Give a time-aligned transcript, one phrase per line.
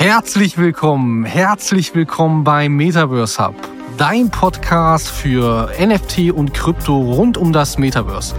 [0.00, 3.54] Herzlich willkommen, herzlich willkommen beim Metaverse Hub,
[3.98, 8.34] dein Podcast für NFT und Krypto rund um das Metaverse.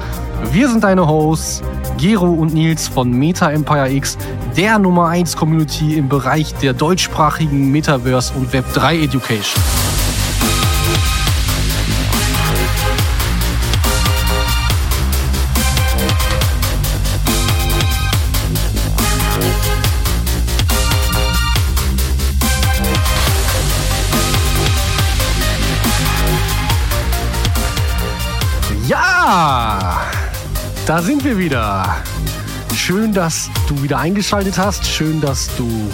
[0.52, 1.62] Wir sind deine Hosts,
[2.00, 4.18] Gero und Nils von Meta Empire X,
[4.58, 9.62] der Nummer 1 Community im Bereich der deutschsprachigen Metaverse und Web3 Education.
[30.92, 32.04] Da sind wir wieder.
[32.76, 34.86] Schön, dass du wieder eingeschaltet hast.
[34.86, 35.90] Schön, dass du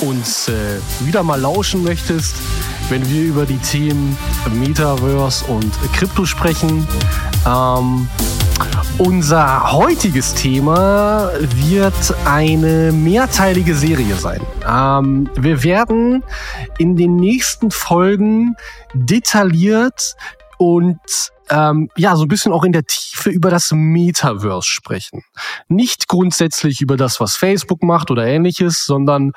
[0.00, 2.36] uns äh, wieder mal lauschen möchtest,
[2.88, 4.16] wenn wir über die Themen
[4.54, 6.88] Metaverse und Krypto sprechen.
[7.46, 8.08] Ähm,
[8.96, 14.40] unser heutiges Thema wird eine mehrteilige Serie sein.
[14.66, 16.24] Ähm, wir werden
[16.78, 18.56] in den nächsten Folgen
[18.94, 20.16] detailliert
[20.56, 20.98] und
[21.50, 25.22] ähm, ja, so ein bisschen auch in der Tiefe über das Metaverse sprechen.
[25.68, 29.32] Nicht grundsätzlich über das, was Facebook macht oder ähnliches, sondern,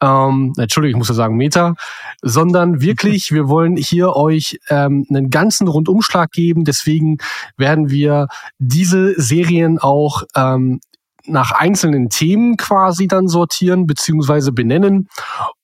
[0.00, 1.74] ähm, Entschuldigung, ich muss ja sagen Meta,
[2.22, 6.64] sondern wirklich, wir wollen hier euch ähm, einen ganzen Rundumschlag geben.
[6.64, 7.16] Deswegen
[7.56, 10.80] werden wir diese Serien auch ähm,
[11.26, 15.08] nach einzelnen Themen quasi dann sortieren beziehungsweise benennen.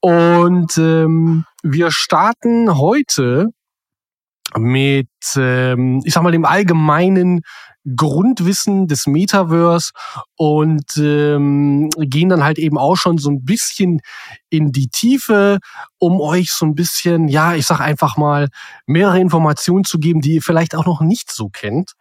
[0.01, 3.49] Und ähm, wir starten heute
[4.57, 7.43] mit, ähm, ich sag mal, dem allgemeinen
[7.97, 9.93] Grundwissen des Metaverse
[10.37, 14.01] und ähm, gehen dann halt eben auch schon so ein bisschen
[14.51, 15.59] in die Tiefe,
[15.99, 18.49] um euch so ein bisschen, ja, ich sag einfach mal,
[18.87, 21.93] mehrere Informationen zu geben, die ihr vielleicht auch noch nicht so kennt.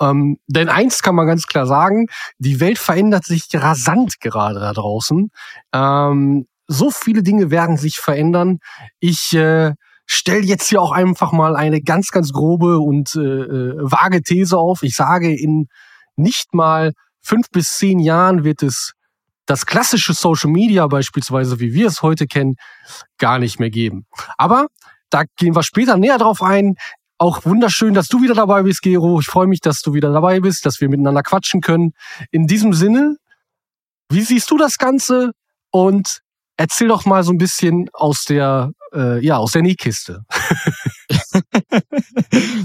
[0.00, 2.06] Ähm, denn eins kann man ganz klar sagen,
[2.38, 5.30] die Welt verändert sich rasant gerade da draußen.
[5.72, 8.58] Ähm, so viele Dinge werden sich verändern.
[8.98, 9.72] Ich äh,
[10.08, 14.58] stell jetzt hier auch einfach mal eine ganz, ganz grobe und äh, äh, vage These
[14.58, 14.82] auf.
[14.82, 15.68] Ich sage, in
[16.16, 18.94] nicht mal fünf bis zehn Jahren wird es
[19.46, 22.56] das klassische Social Media beispielsweise, wie wir es heute kennen,
[23.18, 24.06] gar nicht mehr geben.
[24.36, 24.66] Aber
[25.10, 26.74] da gehen wir später näher drauf ein.
[27.18, 29.20] Auch wunderschön, dass du wieder dabei bist, Gero.
[29.20, 31.92] Ich freue mich, dass du wieder dabei bist, dass wir miteinander quatschen können.
[32.30, 33.16] In diesem Sinne,
[34.10, 35.32] wie siehst du das Ganze?
[35.70, 36.20] Und
[36.56, 40.24] erzähl doch mal so ein bisschen aus der äh, ja, aus der Nähkiste.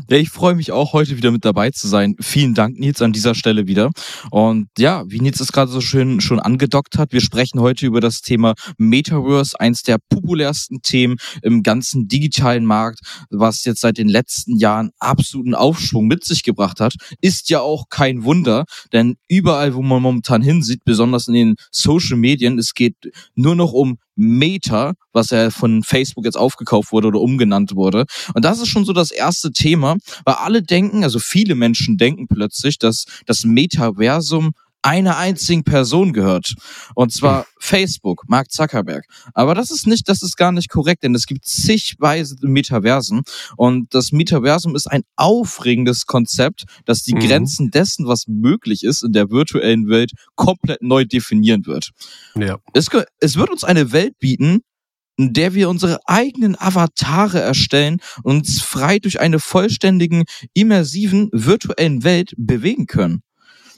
[0.10, 2.16] ja, ich freue mich auch, heute wieder mit dabei zu sein.
[2.20, 3.92] Vielen Dank, Nils, an dieser Stelle wieder.
[4.32, 8.02] Und ja, wie Nils es gerade so schön schon angedockt hat, wir sprechen heute über
[8.02, 14.10] das Thema Metaverse, eins der populärsten Themen im ganzen digitalen Markt, was jetzt seit den
[14.10, 16.96] letzten Jahren absoluten Aufschwung mit sich gebracht hat.
[17.22, 22.18] Ist ja auch kein Wunder, denn überall, wo man momentan hinsieht, besonders in den Social
[22.18, 22.96] Medien, es geht
[23.36, 28.06] nur noch um Meta, was ja von Facebook jetzt aufgekauft wurde oder umgenannt wurde.
[28.34, 32.28] Und das ist schon so das erste Thema, weil alle denken, also viele Menschen denken
[32.28, 34.52] plötzlich, dass das Metaversum
[34.84, 36.54] einer einzigen Person gehört.
[36.94, 39.06] Und zwar Facebook, Mark Zuckerberg.
[39.34, 43.24] Aber das ist nicht, das ist gar nicht korrekt, denn es gibt zigweise Metaversen.
[43.58, 47.20] Und das Metaversum ist ein aufregendes Konzept, das die mhm.
[47.20, 51.92] Grenzen dessen, was möglich ist in der virtuellen Welt, komplett neu definieren wird.
[52.36, 52.58] Ja.
[52.74, 52.90] Es,
[53.20, 54.60] es wird uns eine Welt bieten,
[55.18, 60.24] in der wir unsere eigenen Avatare erstellen und uns frei durch eine vollständigen,
[60.54, 63.22] immersiven, virtuellen Welt bewegen können.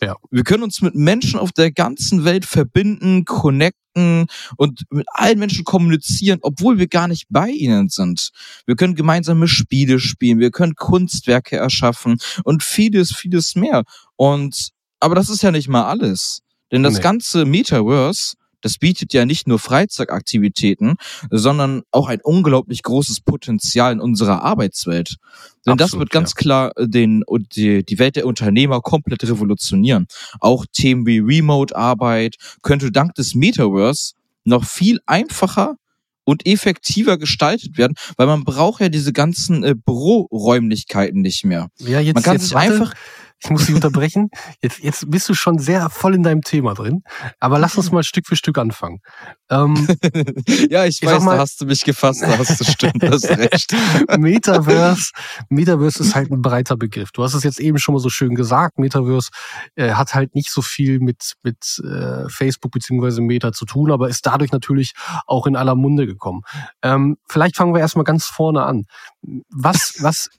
[0.01, 0.16] Ja.
[0.29, 5.63] Wir können uns mit Menschen auf der ganzen Welt verbinden, connecten und mit allen Menschen
[5.63, 8.31] kommunizieren, obwohl wir gar nicht bei ihnen sind.
[8.66, 13.83] Wir können gemeinsame Spiele spielen, wir können Kunstwerke erschaffen und vieles, vieles mehr.
[14.16, 14.69] Und,
[15.00, 16.41] aber das ist ja nicht mal alles.
[16.72, 17.01] Denn das nee.
[17.01, 18.35] ganze Metaverse
[18.66, 20.96] das bietet ja nicht nur Freizeitaktivitäten,
[21.30, 25.18] sondern auch ein unglaublich großes Potenzial in unserer Arbeitswelt.
[25.66, 26.36] Denn Absolut, das wird ganz ja.
[26.42, 27.24] klar äh, den,
[27.56, 30.07] die, die Welt der Unternehmer komplett revolutionieren.
[30.39, 34.13] Auch Themen wie Remote-Arbeit könnte dank des Metaverse
[34.45, 35.75] noch viel einfacher
[36.24, 41.69] und effektiver gestaltet werden, weil man braucht ja diese ganzen äh, Büroräumlichkeiten nicht mehr.
[41.78, 42.95] Ja, jetzt, man kann jetzt sich einfach
[43.44, 44.30] ich muss dich unterbrechen.
[44.62, 47.04] Jetzt, jetzt bist du schon sehr voll in deinem Thema drin.
[47.40, 49.00] Aber lass uns mal Stück für Stück anfangen.
[49.50, 49.88] Ähm,
[50.70, 53.30] ja, ich, ich weiß, mal, da hast du mich gefasst, da hast du stimmt, hast
[53.30, 53.76] recht.
[54.18, 55.12] Metaverse,
[55.50, 57.12] Metaverse ist halt ein breiter Begriff.
[57.12, 58.80] Du hast es jetzt eben schon mal so schön gesagt.
[58.80, 59.30] Metaverse
[59.76, 64.10] äh, hat halt nicht so viel mit, mit äh, Facebook beziehungsweise Meta zu tun, aber
[64.10, 64.94] ist dadurch natürlich
[65.28, 66.42] auch in aller Munde gekommen.
[66.82, 68.86] Ähm, vielleicht fangen wir erstmal ganz vorne an.
[69.50, 70.30] Was, was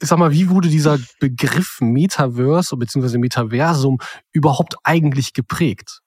[0.00, 3.18] ich sag mal, wie wurde dieser Begriff Metaverse bzw.
[3.18, 3.98] Metaversum
[4.32, 6.00] überhaupt eigentlich geprägt?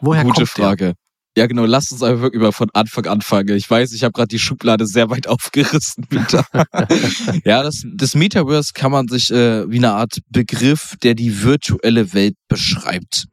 [0.00, 0.84] Woher Gute kommt Frage.
[0.84, 0.94] Der?
[1.36, 1.64] Ja, genau.
[1.64, 3.56] Lass uns einfach wirklich mal von Anfang anfangen.
[3.56, 6.06] Ich weiß, ich habe gerade die Schublade sehr weit aufgerissen.
[7.44, 12.12] ja, das, das Metaverse kann man sich äh, wie eine Art Begriff, der die virtuelle
[12.14, 13.26] Welt beschreibt.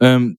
[0.00, 0.36] Ähm,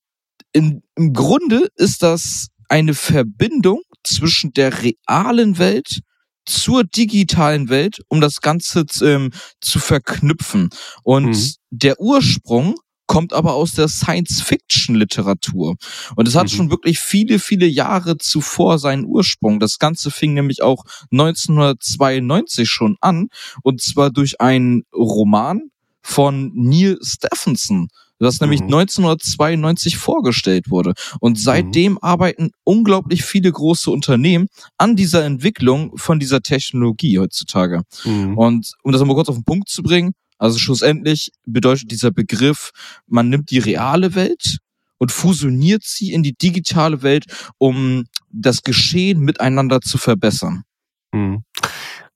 [0.52, 6.00] in, Im Grunde ist das eine Verbindung zwischen der realen Welt
[6.46, 10.70] zur digitalen Welt, um das Ganze ähm, zu verknüpfen.
[11.02, 11.52] Und mhm.
[11.70, 12.76] der Ursprung
[13.10, 15.74] kommt aber aus der Science-Fiction-Literatur.
[16.14, 16.48] Und es hat mhm.
[16.48, 19.58] schon wirklich viele, viele Jahre zuvor seinen Ursprung.
[19.58, 23.26] Das Ganze fing nämlich auch 1992 schon an.
[23.64, 25.70] Und zwar durch einen Roman
[26.02, 27.88] von Neil Stephenson
[28.26, 28.66] das nämlich mhm.
[28.66, 30.94] 1992 vorgestellt wurde.
[31.20, 31.98] Und seitdem mhm.
[32.02, 37.82] arbeiten unglaublich viele große Unternehmen an dieser Entwicklung von dieser Technologie heutzutage.
[38.04, 38.36] Mhm.
[38.36, 42.70] Und um das mal kurz auf den Punkt zu bringen, also schlussendlich bedeutet dieser Begriff,
[43.06, 44.58] man nimmt die reale Welt
[44.98, 47.24] und fusioniert sie in die digitale Welt,
[47.58, 50.62] um das Geschehen miteinander zu verbessern.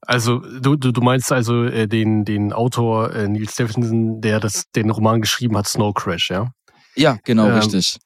[0.07, 4.65] Also du, du, du meinst also äh, den, den Autor äh, Neil Stephenson, der das,
[4.75, 6.51] den Roman geschrieben hat, Snow Crash, ja?
[6.97, 7.99] Ja, genau, ähm, richtig.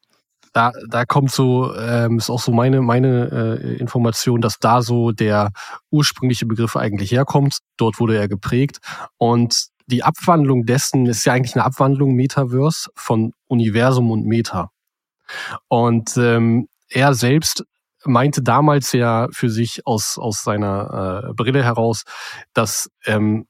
[0.52, 5.12] Da, da kommt so, ähm, ist auch so meine, meine äh, Information, dass da so
[5.12, 5.50] der
[5.90, 7.58] ursprüngliche Begriff eigentlich herkommt.
[7.76, 8.78] Dort wurde er geprägt.
[9.18, 14.70] Und die Abwandlung dessen ist ja eigentlich eine Abwandlung Metaverse von Universum und Meta.
[15.68, 17.64] Und ähm, er selbst
[18.04, 22.04] meinte damals ja für sich aus, aus seiner äh, Brille heraus,
[22.52, 23.46] dass ähm,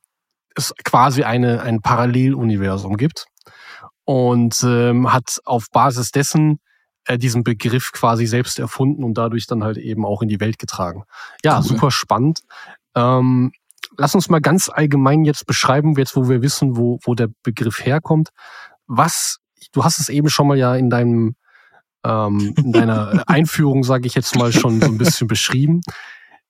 [0.54, 3.26] es quasi eine, ein Paralleluniversum gibt
[4.04, 6.60] und ähm, hat auf Basis dessen
[7.04, 10.58] äh, diesen Begriff quasi selbst erfunden und dadurch dann halt eben auch in die Welt
[10.58, 11.04] getragen.
[11.44, 11.68] Ja, okay.
[11.68, 12.40] super spannend.
[12.94, 13.52] Ähm,
[13.96, 17.84] lass uns mal ganz allgemein jetzt beschreiben, jetzt wo wir wissen, wo, wo der Begriff
[17.84, 18.30] herkommt.
[18.86, 19.38] Was,
[19.72, 21.34] du hast es eben schon mal ja in deinem
[22.04, 25.80] ähm, in deiner Einführung, sage ich jetzt mal, schon so ein bisschen beschrieben.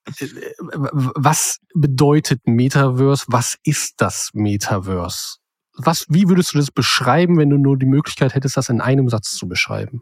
[0.05, 3.25] Was bedeutet Metaverse?
[3.27, 5.37] Was ist das Metaverse?
[5.75, 9.09] Was, wie würdest du das beschreiben, wenn du nur die Möglichkeit hättest, das in einem
[9.09, 10.01] Satz zu beschreiben?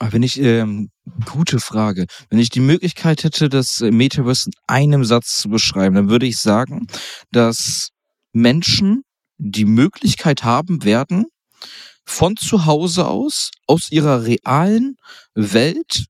[0.00, 0.90] Wenn ich, ähm,
[1.24, 2.06] gute Frage.
[2.28, 6.36] Wenn ich die Möglichkeit hätte, das Metaverse in einem Satz zu beschreiben, dann würde ich
[6.36, 6.86] sagen,
[7.32, 7.90] dass
[8.32, 9.02] Menschen
[9.38, 11.26] die Möglichkeit haben werden,
[12.08, 14.96] von zu Hause aus, aus ihrer realen
[15.34, 16.06] Welt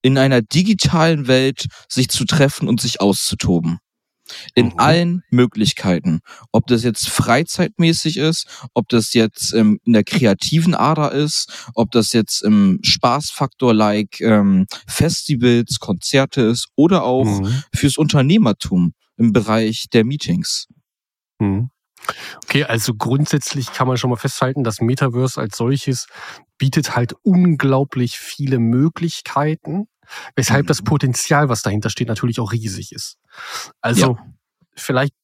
[0.00, 3.78] in einer digitalen Welt sich zu treffen und sich auszutoben.
[4.54, 4.78] In mhm.
[4.78, 6.20] allen Möglichkeiten.
[6.50, 11.90] Ob das jetzt freizeitmäßig ist, ob das jetzt ähm, in der kreativen Ader ist, ob
[11.90, 17.64] das jetzt im Spaßfaktor like ähm, Festivals, Konzerte ist oder auch mhm.
[17.74, 20.68] fürs Unternehmertum im Bereich der Meetings.
[21.38, 21.70] Mhm.
[22.44, 26.06] Okay, also grundsätzlich kann man schon mal festhalten, das Metaverse als solches
[26.58, 29.86] bietet halt unglaublich viele Möglichkeiten,
[30.36, 30.84] weshalb das mhm.
[30.84, 33.16] Potenzial, was dahinter steht, natürlich auch riesig ist.
[33.80, 34.26] Also ja.
[34.76, 35.14] vielleicht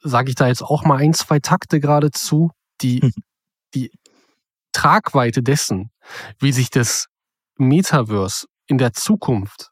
[0.00, 2.50] sage ich da jetzt auch mal ein, zwei Takte geradezu,
[2.80, 3.12] die, mhm.
[3.74, 3.90] die
[4.72, 5.90] Tragweite dessen,
[6.38, 7.06] wie sich das
[7.56, 9.70] Metaverse in der Zukunft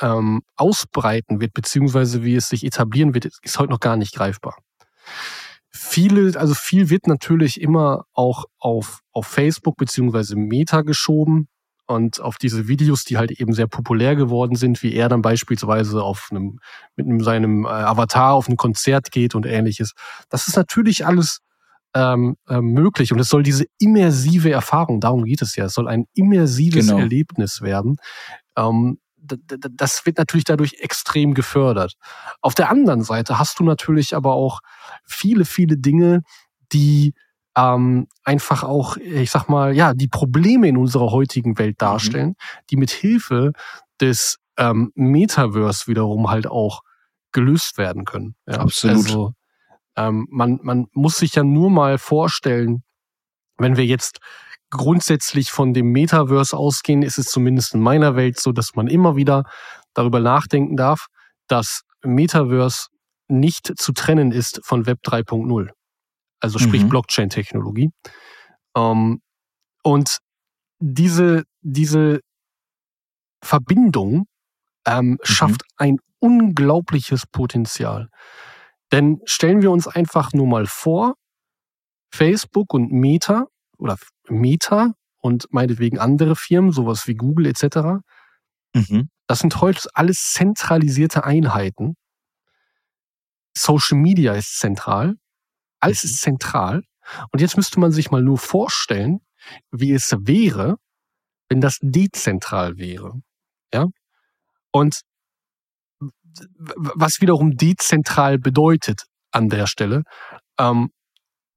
[0.00, 4.56] ähm, ausbreiten wird, beziehungsweise wie es sich etablieren wird, ist heute noch gar nicht greifbar
[5.72, 11.48] viele, also viel wird natürlich immer auch auf, auf Facebook beziehungsweise Meta geschoben
[11.86, 16.02] und auf diese Videos, die halt eben sehr populär geworden sind, wie er dann beispielsweise
[16.02, 16.58] auf einem,
[16.96, 19.92] mit einem, seinem äh, Avatar auf ein Konzert geht und ähnliches.
[20.28, 21.40] Das ist natürlich alles
[21.94, 25.88] ähm, äh, möglich und es soll diese immersive Erfahrung, darum geht es ja, es soll
[25.88, 27.00] ein immersives genau.
[27.00, 27.96] Erlebnis werden.
[28.56, 31.94] Ähm, das wird natürlich dadurch extrem gefördert.
[32.40, 34.60] Auf der anderen Seite hast du natürlich aber auch
[35.04, 36.22] viele, viele Dinge,
[36.72, 37.14] die
[37.56, 41.84] ähm, einfach auch, ich sag mal, ja, die Probleme in unserer heutigen Welt mhm.
[41.84, 42.34] darstellen, mhm.
[42.70, 43.52] die mit Hilfe
[44.00, 46.82] des ähm, Metaverse wiederum halt auch
[47.32, 48.34] gelöst werden können.
[48.46, 48.96] Ja, Absolut.
[48.96, 49.32] Also,
[49.96, 52.82] ähm, man, man muss sich ja nur mal vorstellen,
[53.58, 54.18] wenn wir jetzt
[54.72, 59.16] grundsätzlich von dem Metaverse ausgehen, ist es zumindest in meiner Welt so, dass man immer
[59.16, 59.44] wieder
[59.94, 61.06] darüber nachdenken darf,
[61.46, 62.88] dass Metaverse
[63.28, 65.70] nicht zu trennen ist von Web 3.0.
[66.40, 66.88] Also sprich mhm.
[66.88, 67.90] Blockchain-Technologie.
[68.76, 69.20] Ähm,
[69.82, 70.18] und
[70.80, 72.20] diese, diese
[73.44, 74.26] Verbindung
[74.86, 75.18] ähm, mhm.
[75.22, 78.08] schafft ein unglaubliches Potenzial.
[78.90, 81.14] Denn stellen wir uns einfach nur mal vor,
[82.10, 83.46] Facebook und Meta
[83.82, 83.98] oder
[84.28, 88.02] Meta und meinetwegen andere Firmen, sowas wie Google etc.
[88.74, 89.10] Mhm.
[89.26, 91.96] Das sind heute alles zentralisierte Einheiten.
[93.56, 95.14] Social Media ist zentral.
[95.80, 96.10] Alles mhm.
[96.10, 96.82] ist zentral.
[97.32, 99.20] Und jetzt müsste man sich mal nur vorstellen,
[99.70, 100.76] wie es wäre,
[101.48, 103.20] wenn das dezentral wäre.
[103.74, 103.86] Ja?
[104.70, 105.00] Und
[106.76, 110.04] was wiederum dezentral bedeutet an der Stelle.
[110.58, 110.90] Ähm,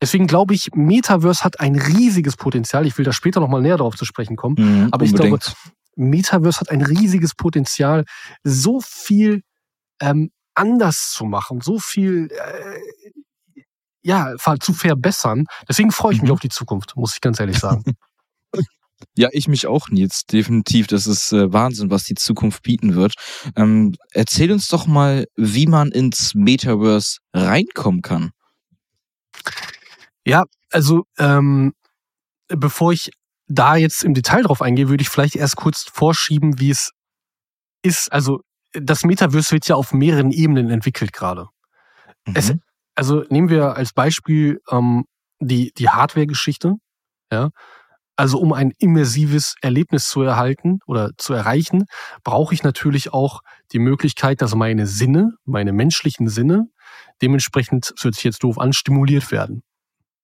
[0.05, 2.85] deswegen glaube ich, Metaverse hat ein riesiges Potenzial.
[2.85, 4.55] Ich will da später nochmal näher darauf zu sprechen kommen.
[4.57, 5.43] Mhm, aber unbedingt.
[5.43, 8.05] ich glaube, Metaverse hat ein riesiges Potenzial,
[8.43, 9.41] so viel
[9.99, 13.61] ähm, anders zu machen, so viel äh,
[14.03, 15.45] ja zu verbessern.
[15.67, 16.35] Deswegen freue ich mich mhm.
[16.35, 17.83] auf die Zukunft, muss ich ganz ehrlich sagen.
[19.17, 20.25] Ja, ich mich auch, Nils.
[20.25, 20.87] Definitiv.
[20.87, 23.13] Das ist äh, Wahnsinn, was die Zukunft bieten wird.
[23.57, 28.31] Ähm, erzähl uns doch mal, wie man ins Metaverse reinkommen kann.
[30.25, 31.73] Ja, also ähm,
[32.47, 33.11] bevor ich
[33.47, 36.91] da jetzt im Detail drauf eingehe, würde ich vielleicht erst kurz vorschieben, wie es
[37.83, 38.11] ist.
[38.11, 38.41] Also
[38.73, 41.47] das Metaverse wird ja auf mehreren Ebenen entwickelt gerade.
[42.27, 42.59] Mhm.
[42.95, 45.05] also nehmen wir als Beispiel ähm,
[45.39, 46.73] die, die Hardware-Geschichte.
[47.31, 47.49] Ja,
[48.15, 51.85] also um ein immersives Erlebnis zu erhalten oder zu erreichen,
[52.23, 53.41] brauche ich natürlich auch
[53.71, 56.67] die Möglichkeit, dass meine Sinne, meine menschlichen Sinne,
[57.21, 59.63] dementsprechend, das hört sich jetzt doof an, stimuliert werden.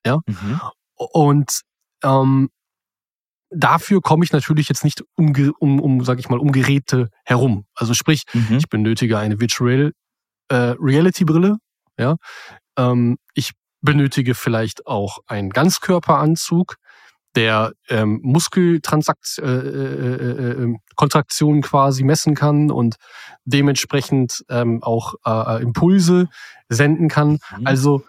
[0.06, 0.20] Ja.
[0.26, 0.62] Mhm.
[0.96, 1.62] Und
[2.04, 2.50] ähm,
[3.50, 7.66] dafür komme ich natürlich jetzt nicht um, um, um sag ich mal, um Geräte herum.
[7.76, 8.58] Also sprich, mhm.
[8.58, 9.92] ich benötige eine Virtual
[10.50, 11.58] äh, Reality Brille.
[11.98, 12.16] Ja.
[12.78, 16.76] Ähm, ich benötige vielleicht auch einen Ganzkörperanzug
[17.36, 19.54] der ähm, Muskelkontraktionen
[20.04, 22.98] äh, äh, äh, äh quasi messen kann und
[23.46, 26.28] dementsprechend ähm, auch äh, äh, Impulse
[26.68, 27.40] senden kann.
[27.58, 27.66] Mhm.
[27.68, 28.04] Also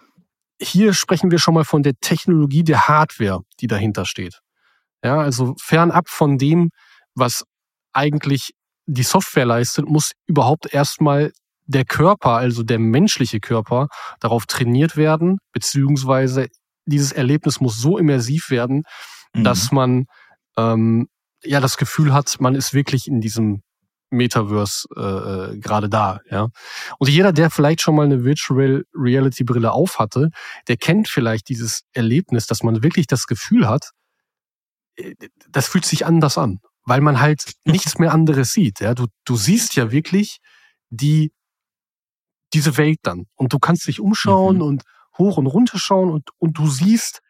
[0.63, 4.39] hier sprechen wir schon mal von der Technologie der Hardware, die dahinter steht.
[5.03, 6.69] Ja, also fernab von dem,
[7.15, 7.43] was
[7.91, 8.51] eigentlich
[8.85, 11.31] die Software leistet, muss überhaupt erstmal
[11.65, 13.87] der Körper, also der menschliche Körper,
[14.19, 16.47] darauf trainiert werden, beziehungsweise
[16.85, 18.83] dieses Erlebnis muss so immersiv werden,
[19.33, 19.43] mhm.
[19.43, 20.05] dass man
[20.57, 21.07] ähm,
[21.43, 23.61] ja das Gefühl hat, man ist wirklich in diesem
[24.13, 25.01] Metaverse äh,
[25.53, 26.47] äh, gerade da, ja.
[26.99, 30.29] Und jeder, der vielleicht schon mal eine Virtual Reality Brille aufhatte,
[30.67, 33.91] der kennt vielleicht dieses Erlebnis, dass man wirklich das Gefühl hat,
[34.95, 35.13] äh,
[35.49, 38.93] das fühlt sich anders an, weil man halt nichts mehr anderes sieht, ja.
[38.93, 40.39] Du, du siehst ja wirklich
[40.89, 41.31] die,
[42.53, 44.61] diese Welt dann und du kannst dich umschauen mhm.
[44.61, 44.83] und
[45.17, 47.21] hoch und runter schauen und, und du siehst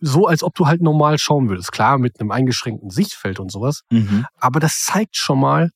[0.00, 1.72] so, als ob du halt normal schauen würdest.
[1.72, 3.82] Klar, mit einem eingeschränkten Sichtfeld und sowas.
[3.90, 4.26] Mhm.
[4.36, 5.70] Aber das zeigt schon mal,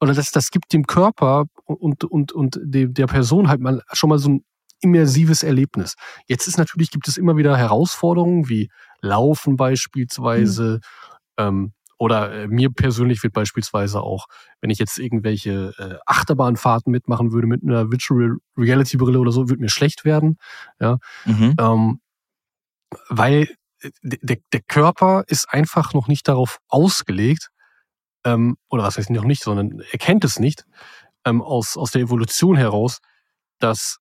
[0.00, 4.18] oder das, das gibt dem Körper und, und, und der Person halt mal schon mal
[4.18, 4.44] so ein
[4.80, 5.94] immersives Erlebnis.
[6.26, 8.70] Jetzt ist natürlich, gibt es immer wieder Herausforderungen wie
[9.00, 10.80] Laufen beispielsweise,
[11.38, 11.44] mhm.
[11.44, 14.26] ähm, oder äh, mir persönlich wird beispielsweise auch,
[14.60, 19.48] wenn ich jetzt irgendwelche äh, Achterbahnfahrten mitmachen würde mit einer Virtual Reality Brille oder so,
[19.48, 20.36] würde mir schlecht werden.
[20.80, 20.98] Ja.
[21.24, 21.54] Mhm.
[21.58, 22.00] Ähm,
[23.08, 23.48] weil
[23.80, 27.50] äh, der, der Körper ist einfach noch nicht darauf ausgelegt,
[28.24, 30.64] ähm, oder was heißt noch nicht, sondern er kennt es nicht,
[31.24, 32.98] ähm, aus, aus der Evolution heraus,
[33.58, 33.98] dass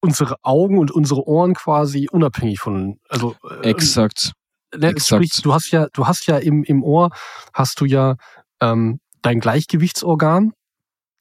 [0.00, 4.32] unsere Augen und unsere Ohren quasi unabhängig von, also äh, exakt.
[4.70, 5.24] Exakt.
[5.24, 7.10] Sprich, du hast ja, du hast ja im, im Ohr
[7.54, 8.16] hast du ja
[8.60, 10.52] ähm, dein Gleichgewichtsorgan.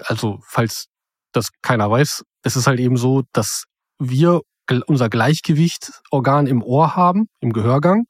[0.03, 0.87] Also falls
[1.31, 3.63] das keiner weiß, es ist halt eben so, dass
[3.99, 4.41] wir
[4.87, 8.05] unser Gleichgewichtsorgan im Ohr haben, im Gehörgang.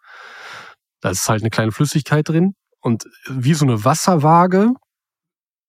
[1.02, 2.56] Da ist halt eine kleine Flüssigkeit drin.
[2.88, 4.72] Und wie so eine Wasserwaage,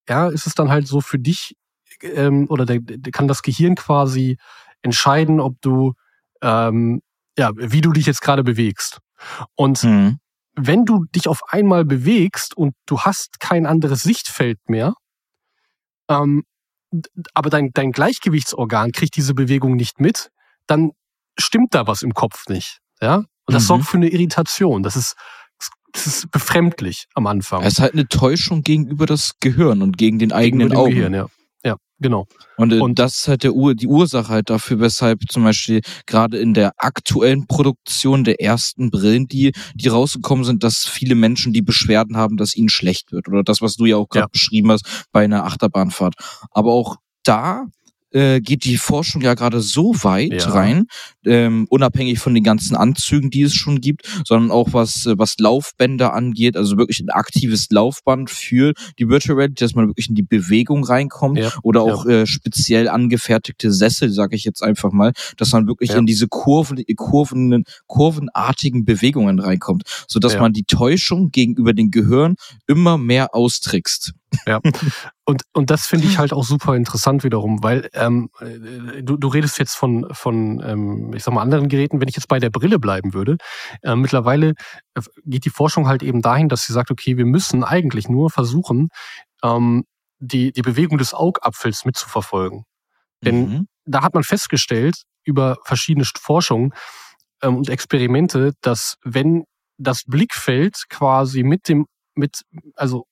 [0.08, 1.56] ja, ist es dann halt so für dich,
[2.00, 4.38] ähm, oder der, der kann das Gehirn quasi
[4.82, 5.94] entscheiden, ob du,
[6.42, 7.02] ähm,
[7.37, 9.00] ja, wie du dich jetzt gerade bewegst.
[9.56, 10.20] Und mhm.
[10.54, 14.94] wenn du dich auf einmal bewegst und du hast kein anderes Sichtfeld mehr,
[16.08, 16.44] ähm,
[17.34, 20.30] aber dein, dein Gleichgewichtsorgan kriegt diese Bewegung nicht mit,
[20.68, 20.92] dann
[21.37, 22.78] stimmt da was im Kopf nicht.
[23.00, 23.16] Ja?
[23.16, 23.66] Und das mhm.
[23.66, 24.84] sorgt für eine Irritation.
[24.84, 25.16] Das ist,
[25.92, 27.62] das ist befremdlich am Anfang.
[27.62, 30.95] Es ist halt eine Täuschung gegenüber das Gehirn und gegen den eigenen Augen.
[30.95, 31.28] Gehirn, ja.
[31.64, 32.26] Ja, genau.
[32.57, 35.80] Und, äh, und das ist halt der Ur die Ursache halt dafür, weshalb zum Beispiel
[36.07, 41.52] gerade in der aktuellen Produktion der ersten Brillen, die, die rausgekommen sind, dass viele Menschen
[41.52, 43.28] die Beschwerden haben, dass ihnen schlecht wird.
[43.28, 44.28] Oder das, was du ja auch gerade ja.
[44.33, 46.14] beschrieben hast bei einer Achterbahnfahrt.
[46.52, 47.66] Aber auch da
[48.12, 50.50] äh, geht die Forschung ja gerade so weit ja.
[50.50, 50.86] rein,
[51.24, 55.38] ähm, unabhängig von den ganzen Anzügen, die es schon gibt, sondern auch was, äh, was
[55.38, 60.14] Laufbänder angeht, also wirklich ein aktives Laufband für die Virtual Reality, dass man wirklich in
[60.14, 61.52] die Bewegung reinkommt ja.
[61.62, 62.22] oder auch ja.
[62.22, 66.82] äh, speziell angefertigte Sessel, sage ich jetzt einfach mal, dass man wirklich in diese Kurven,
[66.96, 72.36] Kurven, kurvenartigen Bewegungen reinkommt, so dass man die Täuschung gegenüber den Gehirn
[72.66, 74.14] immer mehr austrickst.
[74.47, 74.61] Ja.
[75.25, 79.28] Und, und das finde ich halt auch super interessant wiederum, weil ähm, äh, du, du
[79.28, 82.00] redest jetzt von, von ähm, ich sag mal, anderen Geräten.
[82.00, 83.37] Wenn ich jetzt bei der Brille bleiben würde,
[83.82, 84.54] äh, mittlerweile
[84.94, 88.30] äh, geht die Forschung halt eben dahin, dass sie sagt, okay, wir müssen eigentlich nur
[88.30, 88.88] versuchen,
[89.42, 89.85] ähm,
[90.18, 92.64] die, die Bewegung des Augapfels mitzuverfolgen.
[93.23, 93.68] Denn mhm.
[93.85, 96.73] da hat man festgestellt, über verschiedene Forschungen
[97.42, 99.44] ähm, und Experimente, dass wenn
[99.76, 102.42] das Blickfeld quasi mit dem, mit,
[102.75, 103.04] also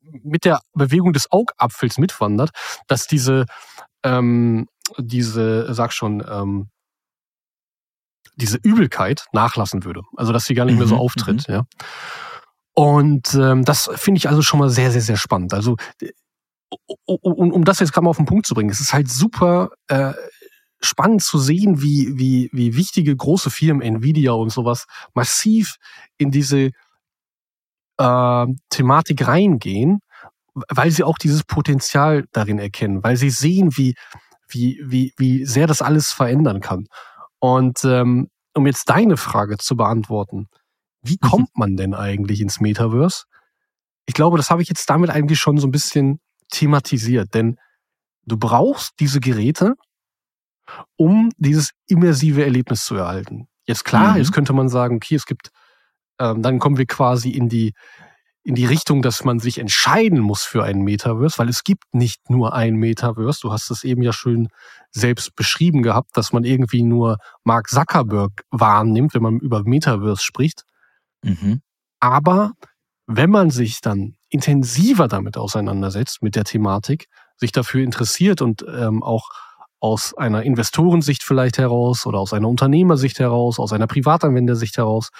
[0.00, 2.50] mit der Bewegung des Augapfels mitwandert,
[2.86, 3.46] dass diese,
[4.02, 4.68] ähm,
[4.98, 6.68] diese, sag schon, ähm,
[8.36, 10.02] diese Übelkeit nachlassen würde.
[10.16, 11.54] Also dass sie gar nicht mehr so mhm, auftritt, mhm.
[11.54, 11.64] ja.
[12.74, 15.52] Und ähm, das finde ich also schon mal sehr, sehr, sehr spannend.
[15.52, 15.76] Also
[17.04, 19.70] um, um das jetzt gerade mal auf den Punkt zu bringen, es ist halt super
[19.88, 20.14] äh,
[20.80, 25.76] spannend zu sehen, wie, wie, wie wichtige große Firmen, Nvidia und sowas, massiv
[26.16, 26.70] in diese
[27.98, 30.00] äh, Thematik reingehen,
[30.54, 33.94] weil sie auch dieses Potenzial darin erkennen, weil sie sehen, wie,
[34.48, 36.86] wie, wie, wie sehr das alles verändern kann.
[37.38, 40.48] Und ähm, um jetzt deine Frage zu beantworten,
[41.02, 41.28] wie mhm.
[41.28, 43.24] kommt man denn eigentlich ins Metaverse?
[44.06, 46.20] Ich glaube, das habe ich jetzt damit eigentlich schon so ein bisschen
[46.50, 47.56] thematisiert, denn
[48.24, 49.74] du brauchst diese Geräte,
[50.96, 53.48] um dieses immersive Erlebnis zu erhalten.
[53.66, 54.18] Jetzt klar, mhm.
[54.18, 55.50] jetzt könnte man sagen, okay, es gibt,
[56.18, 57.72] ähm, dann kommen wir quasi in die
[58.44, 62.28] in die Richtung, dass man sich entscheiden muss für ein Metaverse, weil es gibt nicht
[62.28, 63.38] nur ein Metaverse.
[63.40, 64.48] Du hast es eben ja schön
[64.90, 70.64] selbst beschrieben gehabt, dass man irgendwie nur Mark Zuckerberg wahrnimmt, wenn man über Metaverse spricht.
[71.22, 71.62] Mhm.
[72.00, 72.52] Aber
[73.06, 79.02] wenn man sich dann intensiver damit auseinandersetzt, mit der Thematik, sich dafür interessiert und ähm,
[79.02, 79.30] auch
[79.78, 85.10] aus einer Investorensicht vielleicht heraus oder aus einer Unternehmersicht heraus, aus einer Privatanwendersicht heraus,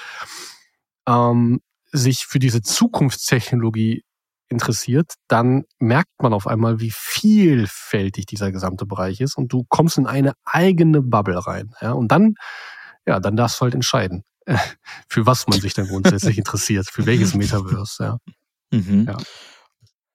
[1.06, 1.60] ähm,
[1.92, 4.02] sich für diese Zukunftstechnologie
[4.48, 9.98] interessiert, dann merkt man auf einmal, wie vielfältig dieser gesamte Bereich ist und du kommst
[9.98, 11.74] in eine eigene Bubble rein.
[11.80, 11.92] Ja?
[11.92, 12.34] Und dann,
[13.06, 14.22] ja, dann darfst du halt entscheiden,
[15.08, 18.04] für was man sich dann grundsätzlich interessiert, für welches Metaverse.
[18.04, 18.18] Ja.
[18.70, 19.06] Mhm.
[19.08, 19.16] ja.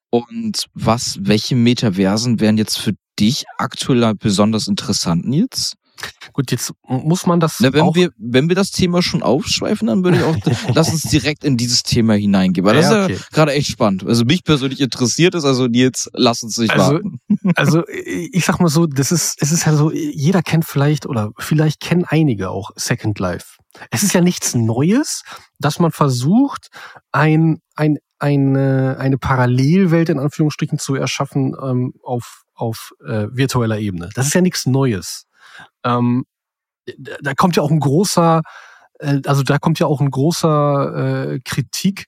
[0.09, 5.73] Und was, welche Metaversen wären jetzt für dich aktuell besonders interessant, Nils?
[6.33, 7.57] Gut, jetzt muss man das.
[7.59, 10.35] Na, wenn, wir, wenn wir das Thema schon aufschweifen, dann würde ich auch,
[10.73, 12.65] lass uns direkt in dieses Thema hineingehen.
[12.65, 13.13] Weil das ja, okay.
[13.13, 14.05] ist ja gerade echt spannend.
[14.05, 17.19] Also mich persönlich interessiert es, also Nils, lass uns nicht also, warten.
[17.55, 21.31] Also ich sag mal so, das ist, es ist ja so, jeder kennt vielleicht oder
[21.37, 23.57] vielleicht kennen einige auch Second Life.
[23.89, 25.23] Es ist ja nichts Neues,
[25.59, 26.67] dass man versucht,
[27.11, 34.09] ein, ein eine, eine Parallelwelt in Anführungsstrichen zu erschaffen ähm, auf, auf äh, virtueller Ebene.
[34.15, 35.26] Das ist ja nichts Neues.
[35.87, 36.25] Ähm,
[37.21, 38.41] da kommt ja auch ein großer,
[38.99, 42.05] äh, also da kommt ja auch ein großer äh, Kritik.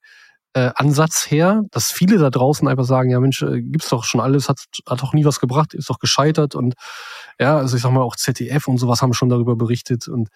[0.53, 4.19] Äh, Ansatz her, dass viele da draußen einfach sagen, ja Mensch, äh, gibt's doch schon
[4.19, 6.73] alles, hat, hat doch nie was gebracht, ist doch gescheitert und
[7.39, 10.29] ja, also ich sag mal auch ZDF und sowas haben schon darüber berichtet und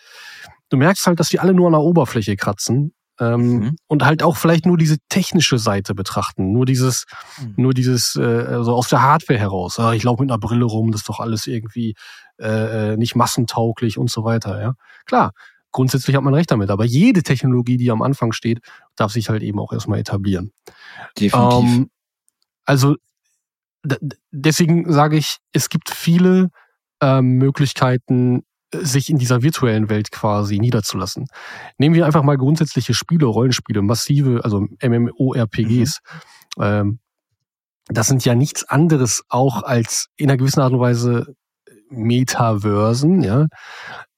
[0.70, 3.76] du merkst halt, dass die alle nur an der Oberfläche kratzen ähm, mhm.
[3.88, 7.06] Und halt auch vielleicht nur diese technische Seite betrachten, nur dieses,
[7.40, 7.54] mhm.
[7.58, 9.80] nur dieses, äh, also aus der Hardware heraus.
[9.80, 11.96] Ah, ich laufe mit einer Brille rum, das ist doch alles irgendwie
[12.40, 14.60] äh, äh, nicht massentauglich und so weiter.
[14.62, 14.74] Ja,
[15.06, 15.32] klar.
[15.72, 18.60] Grundsätzlich hat man recht damit, aber jede Technologie, die am Anfang steht,
[18.96, 20.52] darf sich halt eben auch erstmal etablieren.
[21.18, 21.64] Definitiv.
[21.64, 21.90] Ähm,
[22.64, 22.96] also
[24.32, 26.50] deswegen sage ich, es gibt viele
[27.02, 28.44] ähm, Möglichkeiten,
[28.82, 31.28] sich in dieser virtuellen Welt quasi niederzulassen.
[31.78, 36.00] Nehmen wir einfach mal grundsätzliche Spiele, Rollenspiele, massive, also MMORPGs.
[36.58, 36.64] Mhm.
[36.64, 37.00] Ähm,
[37.88, 41.36] das sind ja nichts anderes auch als in einer gewissen Art und Weise
[41.90, 43.48] Metaversen, ja,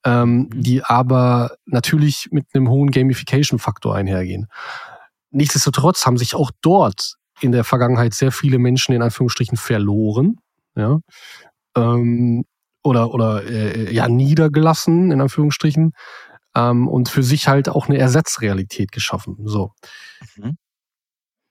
[0.06, 0.62] ähm, mhm.
[0.62, 4.48] die aber natürlich mit einem hohen Gamification-Faktor einhergehen.
[5.32, 10.38] Nichtsdestotrotz haben sich auch dort in der Vergangenheit sehr viele Menschen in Anführungsstrichen verloren,
[10.76, 11.00] ja.
[11.76, 12.46] Ähm,
[12.86, 15.92] oder, oder äh, ja, niedergelassen, in Anführungsstrichen,
[16.56, 19.38] ähm, und für sich halt auch eine Ersatzrealität geschaffen.
[19.46, 19.72] So.
[20.38, 20.58] Mhm.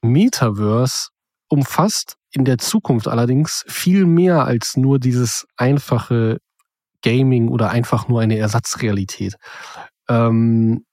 [0.03, 1.09] Metaverse
[1.49, 6.39] umfasst in der Zukunft allerdings viel mehr als nur dieses einfache
[7.03, 9.37] Gaming oder einfach nur eine Ersatzrealität.
[10.09, 10.85] Ähm,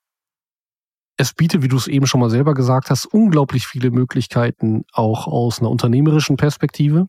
[1.16, 5.26] es bietet, wie du es eben schon mal selber gesagt hast, unglaublich viele Möglichkeiten auch
[5.26, 7.06] aus einer unternehmerischen Perspektive.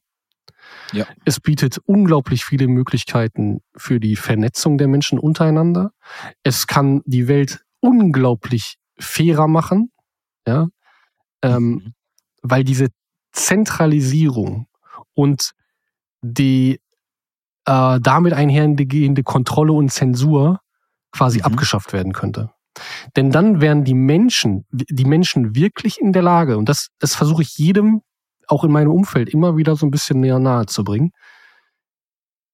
[0.91, 1.05] Ja.
[1.25, 5.91] Es bietet unglaublich viele Möglichkeiten für die Vernetzung der Menschen untereinander.
[6.43, 9.91] Es kann die Welt unglaublich fairer machen,
[10.47, 10.67] ja,
[11.41, 11.93] ähm, mhm.
[12.41, 12.89] weil diese
[13.31, 14.67] Zentralisierung
[15.13, 15.51] und
[16.21, 16.79] die
[17.65, 20.59] äh, damit einhergehende Kontrolle und Zensur
[21.11, 21.45] quasi mhm.
[21.45, 22.51] abgeschafft werden könnte.
[23.15, 27.43] Denn dann wären die Menschen, die Menschen wirklich in der Lage, und das, das versuche
[27.43, 28.01] ich jedem
[28.47, 31.11] auch in meinem Umfeld immer wieder so ein bisschen näher nahe zu bringen.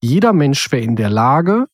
[0.02, 1.68] Jeder Mensch wäre in der Lage,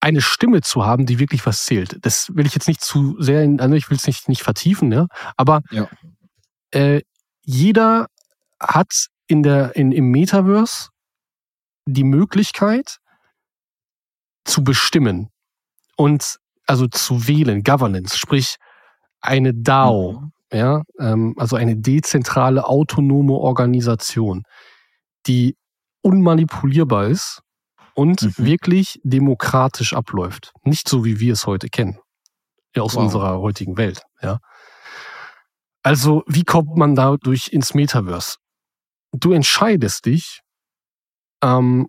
[0.00, 1.96] eine Stimme zu haben, die wirklich was zählt.
[2.04, 4.90] Das will ich jetzt nicht zu sehr, in, also ich will es nicht, nicht vertiefen,
[4.90, 5.06] ja.
[5.36, 5.88] Aber Ja.
[6.72, 7.02] äh,
[7.42, 8.06] jeder
[8.60, 10.88] hat in der, in, im Metaverse
[11.86, 12.98] die Möglichkeit
[14.44, 15.28] zu bestimmen
[15.96, 18.56] und also zu wählen, Governance, sprich
[19.20, 20.32] eine DAO, Mhm.
[20.52, 24.42] Ja, ähm, also eine dezentrale, autonome Organisation,
[25.26, 25.56] die
[26.02, 27.40] unmanipulierbar ist
[27.94, 28.34] und Mhm.
[28.38, 30.52] wirklich demokratisch abläuft.
[30.64, 31.98] Nicht so, wie wir es heute kennen.
[32.76, 33.04] Ja, aus Wow.
[33.04, 34.38] unserer heutigen Welt, ja.
[35.82, 38.36] Also, wie kommt man dadurch ins Metaverse?
[39.12, 40.40] Du entscheidest dich
[41.42, 41.88] ähm,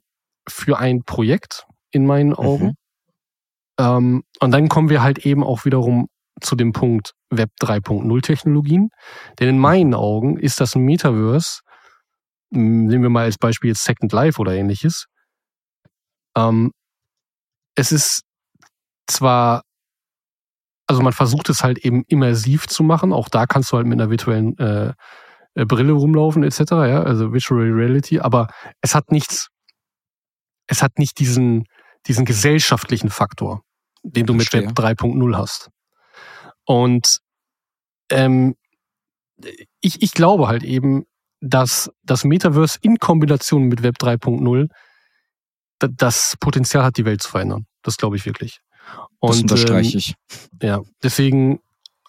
[0.50, 2.66] für ein Projekt, in meinen Augen.
[2.66, 2.74] Mhm.
[3.80, 6.08] Ähm, und dann kommen wir halt eben auch wiederum
[6.44, 8.90] zu dem Punkt Web 3.0 Technologien.
[9.40, 11.62] Denn in meinen Augen ist das Metaverse,
[12.54, 15.06] m, nehmen wir mal als Beispiel jetzt Second Life oder ähnliches,
[16.36, 16.72] ähm,
[17.76, 18.22] es ist
[19.08, 19.64] zwar,
[20.88, 24.00] also man versucht es halt eben immersiv zu machen, auch da kannst du halt mit
[24.00, 24.94] einer virtuellen äh,
[25.56, 28.48] äh, Brille rumlaufen etc., ja, also Virtual Reality, aber
[28.82, 29.50] es hat nichts,
[30.68, 31.66] es hat nicht diesen,
[32.08, 33.62] diesen gesellschaftlichen Faktor,
[34.04, 34.52] den du mit.
[34.54, 35.70] Web 3.0 hast.
[36.66, 37.20] Und
[38.10, 38.56] ähm,
[39.82, 41.06] ich, ich glaube halt eben,
[41.42, 44.70] dass das Metaverse in Kombination mit Web 3.0
[45.80, 47.66] da- das Potenzial hat, die Welt zu verändern.
[47.82, 48.60] Das glaube ich wirklich.
[49.22, 50.16] Das Und unterstreiche ähm, ich.
[50.62, 51.60] ja, deswegen,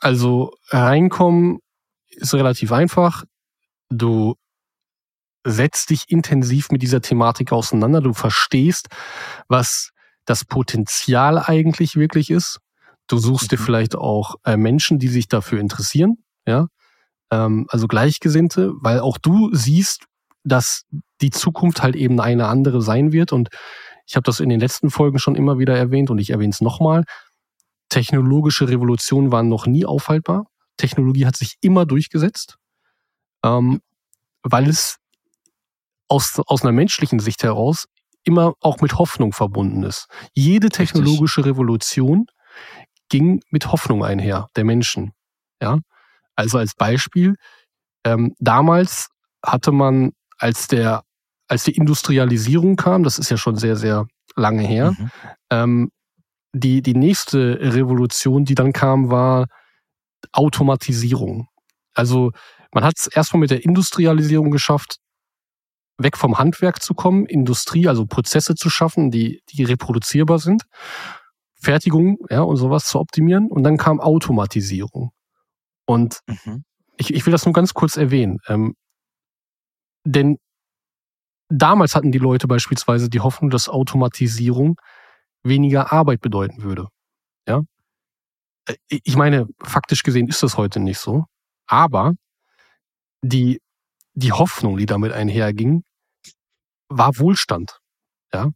[0.00, 1.58] also reinkommen
[2.10, 3.24] ist relativ einfach.
[3.88, 4.34] Du
[5.44, 8.00] setzt dich intensiv mit dieser Thematik auseinander.
[8.00, 8.88] Du verstehst,
[9.48, 9.90] was
[10.24, 12.60] das Potenzial eigentlich wirklich ist.
[13.08, 13.64] Du suchst dir Mhm.
[13.64, 16.68] vielleicht auch äh, Menschen, die sich dafür interessieren, ja,
[17.30, 20.04] ähm, also Gleichgesinnte, weil auch du siehst,
[20.44, 20.84] dass
[21.20, 23.32] die Zukunft halt eben eine andere sein wird.
[23.32, 23.48] Und
[24.06, 26.60] ich habe das in den letzten Folgen schon immer wieder erwähnt und ich erwähne es
[26.60, 27.04] nochmal.
[27.88, 30.46] Technologische Revolutionen waren noch nie aufhaltbar.
[30.76, 32.56] Technologie hat sich immer durchgesetzt,
[33.44, 33.80] ähm,
[34.42, 34.96] weil es
[36.08, 37.86] aus, aus einer menschlichen Sicht heraus
[38.24, 40.06] immer auch mit Hoffnung verbunden ist.
[40.34, 42.26] Jede technologische Revolution
[43.14, 45.12] ging mit Hoffnung einher, der Menschen.
[45.62, 45.78] Ja?
[46.34, 47.36] Also als Beispiel,
[48.04, 49.08] ähm, damals
[49.40, 51.04] hatte man, als der,
[51.46, 55.10] als die Industrialisierung kam, das ist ja schon sehr, sehr lange her, Mhm.
[55.50, 55.90] ähm,
[56.52, 59.46] die, die nächste Revolution, die dann kam, war
[60.32, 61.46] Automatisierung.
[61.94, 62.32] Also
[62.72, 64.96] man hat es erstmal mit der Industrialisierung geschafft,
[65.98, 70.64] weg vom Handwerk zu kommen, Industrie, also Prozesse zu schaffen, die, die reproduzierbar sind,
[71.64, 73.48] Fertigung ja, und sowas zu optimieren.
[73.50, 75.10] Und dann kam Automatisierung.
[75.86, 76.64] Und Mhm.
[76.96, 78.38] ich, ich will das nur ganz kurz erwähnen.
[78.46, 78.74] Ähm,
[80.06, 80.38] denn
[81.48, 84.80] damals hatten die Leute beispielsweise die Hoffnung, dass Automatisierung
[85.42, 86.88] weniger Arbeit bedeuten würde.
[87.48, 87.62] Ja?
[88.68, 91.24] Äh, Ich meine, faktisch gesehen ist das heute nicht so.
[91.66, 92.14] Aber
[93.22, 93.60] die,
[94.14, 95.82] die Hoffnung, die damit einherging,
[96.88, 97.78] war Wohlstand,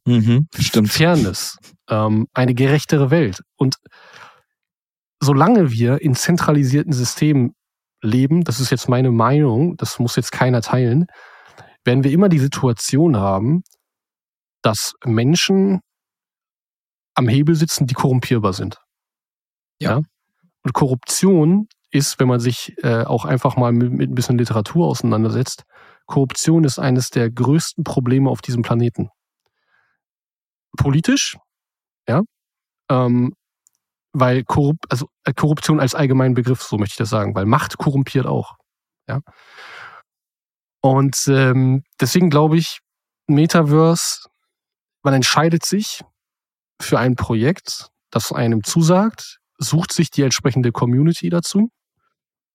[0.05, 0.49] Mhm.
[0.59, 0.91] Stimmt.
[0.91, 3.43] Fairness, ähm, eine gerechtere Welt.
[3.57, 3.77] Und
[5.21, 7.55] solange wir in zentralisierten Systemen
[8.03, 11.07] leben, das ist jetzt meine Meinung, das muss jetzt keiner teilen,
[11.85, 13.63] werden wir immer die Situation haben,
[14.63, 15.81] dass Menschen
[17.15, 18.79] am Hebel sitzen, die korrumpierbar sind.
[19.81, 20.01] Ja.
[20.63, 24.87] Und Korruption ist, wenn man sich äh, auch einfach mal mit, mit ein bisschen Literatur
[24.87, 25.65] auseinandersetzt,
[26.07, 29.11] Korruption ist eines der größten Probleme auf diesem Planeten.
[30.77, 31.37] Politisch,
[32.09, 32.23] ja,
[32.91, 33.35] ähm,
[34.13, 37.79] weil Korrup also äh, Korruption als allgemeinen Begriff, so möchte ich das sagen, weil Macht
[37.79, 38.57] korrumpiert auch,
[39.09, 39.21] ja.
[40.81, 42.81] Und ähm, deswegen glaube ich,
[43.27, 44.29] Metaverse,
[45.03, 46.03] man entscheidet sich
[46.81, 51.71] für ein Projekt, das einem zusagt, sucht sich die entsprechende Community dazu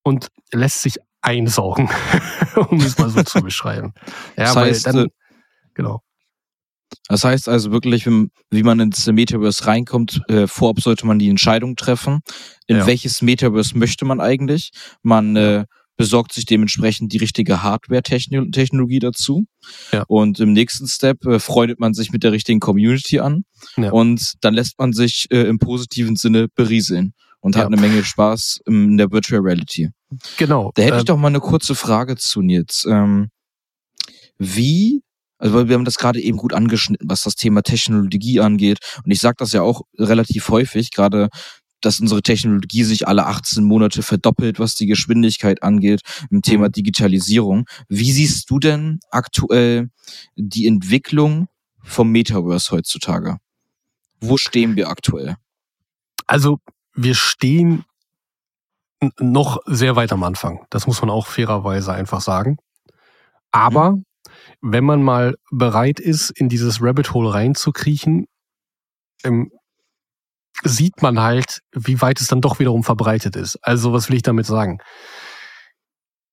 [0.03, 1.89] und lässt sich einsaugen,
[2.69, 3.93] um es mal so zu beschreiben.
[4.37, 5.09] Ja, Das weil heißt, dann, äh,
[5.73, 6.01] genau.
[7.07, 11.75] Das heißt also wirklich, wie man ins Metaverse reinkommt, äh, vorab sollte man die Entscheidung
[11.75, 12.19] treffen,
[12.67, 12.87] in Ja.
[12.87, 14.71] welches Metaverse möchte man eigentlich.
[15.01, 19.45] Man äh, besorgt sich dementsprechend die richtige Hardware-Technologie dazu.
[19.91, 20.03] Ja.
[20.07, 23.43] Und im nächsten Step äh, freundet man sich mit der richtigen Community an.
[23.77, 23.91] Ja.
[23.91, 27.61] Und dann lässt man sich äh, im positiven Sinne berieseln und Ja.
[27.61, 29.89] hat eine Menge Spaß in der Virtual Reality.
[30.37, 30.71] Genau.
[30.73, 32.85] Da hätte ich ähm, doch mal eine kurze Frage zu Nils.
[32.89, 33.29] Ähm,
[34.39, 35.01] wie,
[35.43, 38.77] also weil wir haben das gerade eben gut angeschnitten, was das Thema Technologie angeht.
[39.03, 41.27] Und ich sage das ja auch relativ häufig, gerade
[41.81, 46.71] dass unsere Technologie sich alle 18 Monate verdoppelt, was die Geschwindigkeit angeht, im Thema mhm.
[46.71, 47.65] Digitalisierung.
[47.89, 49.89] Wie siehst du denn aktuell
[50.37, 51.49] die Entwicklung
[51.81, 53.35] vom Metaverse heutzutage?
[54.21, 55.35] Wo stehen wir aktuell?
[56.25, 56.59] Also
[56.95, 57.83] wir stehen
[59.19, 60.65] noch sehr weit am Anfang.
[60.69, 62.55] Das muss man auch fairerweise einfach sagen.
[63.51, 64.05] Aber mhm.
[64.63, 68.27] Wenn man mal bereit ist, in dieses Rabbit Hole reinzukriechen,
[69.25, 69.51] ähm,
[70.63, 73.57] sieht man halt, wie weit es dann doch wiederum verbreitet ist.
[73.61, 74.79] Also was will ich damit sagen?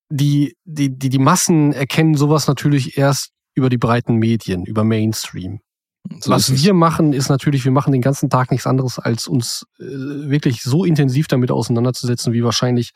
[0.09, 5.59] Die, die, die, die Massen erkennen sowas natürlich erst über die breiten Medien, über Mainstream.
[6.21, 9.65] So Was wir machen, ist natürlich, wir machen den ganzen Tag nichts anderes, als uns
[9.77, 12.91] äh, wirklich so intensiv damit auseinanderzusetzen, wie wahrscheinlich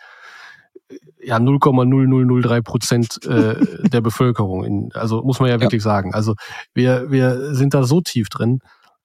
[1.22, 4.64] ja 0,0003 Prozent äh, der Bevölkerung.
[4.64, 5.90] In, also muss man ja wirklich ja.
[5.92, 6.14] sagen.
[6.14, 6.36] Also
[6.74, 8.60] wir, wir sind da so tief drin.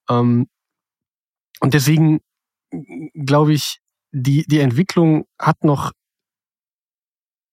[0.09, 0.49] Ähm,
[1.61, 2.21] und deswegen
[3.15, 3.79] glaube ich,
[4.13, 5.93] die, die Entwicklung hat noch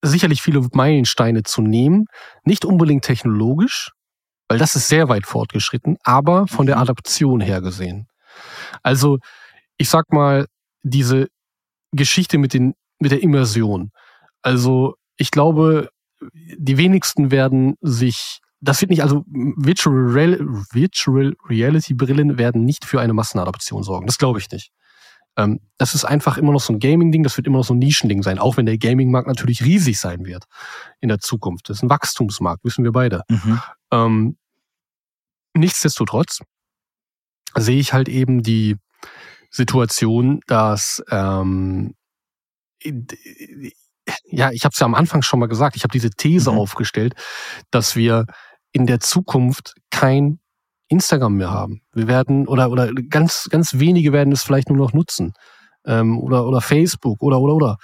[0.04, 2.06] sicherlich viele Meilensteine zu nehmen.
[2.44, 3.92] Nicht unbedingt technologisch,
[4.48, 6.84] weil das ist sehr weit fortgeschritten, aber von der mhm.
[6.84, 8.08] Adaption her gesehen.
[8.84, 9.20] Also,
[9.78, 10.46] ich sag mal,
[10.84, 11.28] diese
[11.92, 13.92] Geschichte mit, den, mit der Immersion.
[14.47, 15.89] Also, ich glaube,
[16.57, 20.39] die wenigsten werden sich, das wird nicht, also Virtual, Real,
[20.71, 24.05] Virtual Reality Brillen werden nicht für eine Massenadaption sorgen.
[24.05, 24.71] Das glaube ich nicht.
[25.36, 27.79] Ähm, das ist einfach immer noch so ein Gaming-Ding, das wird immer noch so ein
[27.79, 30.45] Nischending sein, auch wenn der Gaming-Markt natürlich riesig sein wird
[31.01, 31.67] in der Zukunft.
[31.67, 33.23] Das ist ein Wachstumsmarkt, wissen wir beide.
[33.27, 33.60] Mhm.
[33.91, 34.38] Ähm,
[35.55, 36.39] nichtsdestotrotz
[37.57, 38.77] sehe ich halt eben die
[39.51, 41.95] Situation, dass ähm,
[44.26, 46.58] ja, ich habe es ja am Anfang schon mal gesagt, ich habe diese These mhm.
[46.58, 47.13] aufgestellt,
[47.72, 48.26] dass wir
[48.72, 50.39] in der Zukunft kein
[50.89, 51.82] Instagram mehr haben.
[51.93, 55.34] Wir werden oder oder ganz ganz wenige werden es vielleicht nur noch nutzen
[55.86, 57.78] ähm, oder oder Facebook oder oder oder,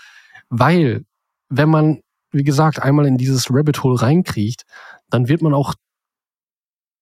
[0.50, 1.04] weil
[1.50, 4.64] wenn man wie gesagt einmal in dieses Rabbit Hole reinkriecht,
[5.10, 5.74] dann wird man auch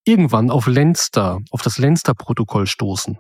[0.06, 3.18] irgendwann auf Lenster, auf das Lenster-Protokoll stoßen.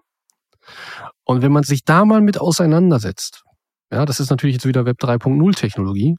[1.24, 3.44] Und wenn man sich da mal mit auseinandersetzt,
[3.92, 6.16] ja, das ist natürlich jetzt wieder Web 3.0 Technologie,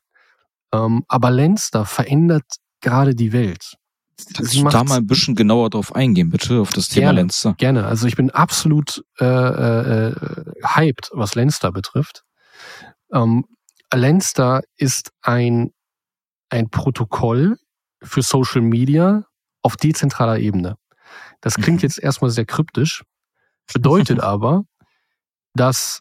[0.73, 2.45] ähm, aber Lenster verändert
[2.81, 3.75] gerade die Welt.
[4.35, 7.55] Kannst du da mal ein bisschen genauer drauf eingehen, bitte, auf das Thema gerne, Lenster?
[7.55, 7.87] Gerne.
[7.87, 10.15] Also ich bin absolut äh, äh,
[10.63, 12.23] hyped, was Lenster betrifft.
[13.13, 13.45] Ähm,
[13.93, 15.71] Lenster ist ein,
[16.51, 17.57] ein Protokoll
[18.03, 19.25] für Social Media
[19.63, 20.77] auf dezentraler Ebene.
[21.41, 21.89] Das klingt mhm.
[21.89, 23.03] jetzt erstmal sehr kryptisch,
[23.73, 24.65] bedeutet aber,
[25.55, 26.01] dass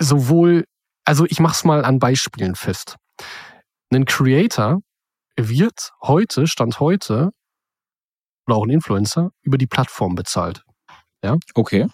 [0.00, 0.64] sowohl,
[1.04, 2.96] also ich mach's mal an Beispielen fest.
[3.92, 4.80] Ein Creator
[5.36, 7.30] wird heute, Stand heute,
[8.46, 10.62] oder auch ein Influencer, über die Plattform bezahlt.
[11.22, 11.36] Ja?
[11.54, 11.86] Okay.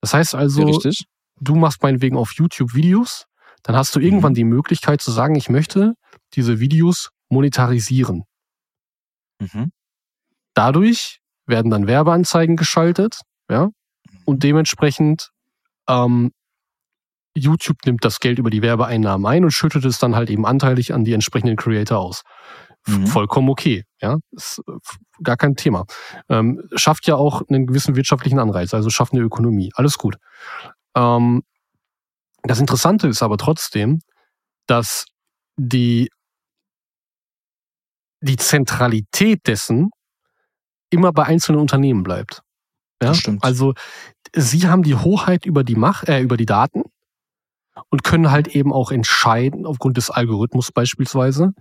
[0.00, 1.04] Das heißt also, Richtig.
[1.40, 3.26] du machst meinetwegen auf YouTube Videos,
[3.62, 4.36] dann hast du irgendwann mhm.
[4.36, 5.94] die Möglichkeit zu sagen, ich möchte
[6.34, 8.24] diese Videos monetarisieren.
[9.40, 9.72] Mhm.
[10.54, 13.68] Dadurch werden dann Werbeanzeigen geschaltet, ja,
[14.24, 14.40] und mhm.
[14.40, 15.30] dementsprechend
[15.88, 16.32] ähm,
[17.36, 20.92] YouTube nimmt das Geld über die Werbeeinnahmen ein und schüttet es dann halt eben anteilig
[20.92, 22.22] an die entsprechenden Creator aus.
[22.86, 23.06] Mhm.
[23.06, 24.72] Vollkommen okay, ja, ist äh,
[25.22, 25.84] gar kein Thema.
[26.28, 30.16] Ähm, schafft ja auch einen gewissen wirtschaftlichen Anreiz, also schafft eine Ökonomie, alles gut.
[30.96, 31.42] Ähm,
[32.42, 34.00] das Interessante ist aber trotzdem,
[34.66, 35.04] dass
[35.56, 36.08] die
[38.22, 39.90] die Zentralität dessen
[40.90, 42.42] immer bei einzelnen Unternehmen bleibt.
[43.02, 43.14] Ja?
[43.14, 43.42] Stimmt.
[43.44, 43.74] Also
[44.34, 46.82] sie haben die Hoheit über die Macht, äh, über die Daten
[47.88, 51.52] und können halt eben auch entscheiden, aufgrund des Algorithmus beispielsweise,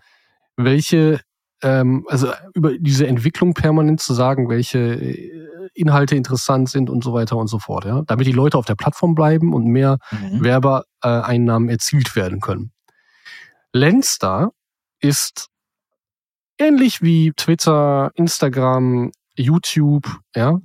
[0.57, 1.21] welche,
[1.61, 7.13] ähm, also über diese Entwicklung permanent zu sagen, welche äh, Inhalte interessant sind und so
[7.13, 10.43] weiter und so fort, ja, damit die Leute auf der Plattform bleiben und mehr mhm.
[10.43, 12.71] Werbeeinnahmen erzielt werden können.
[13.71, 14.51] Lenster
[14.99, 15.47] ist
[16.57, 20.59] ähnlich wie Twitter, Instagram, YouTube, ja,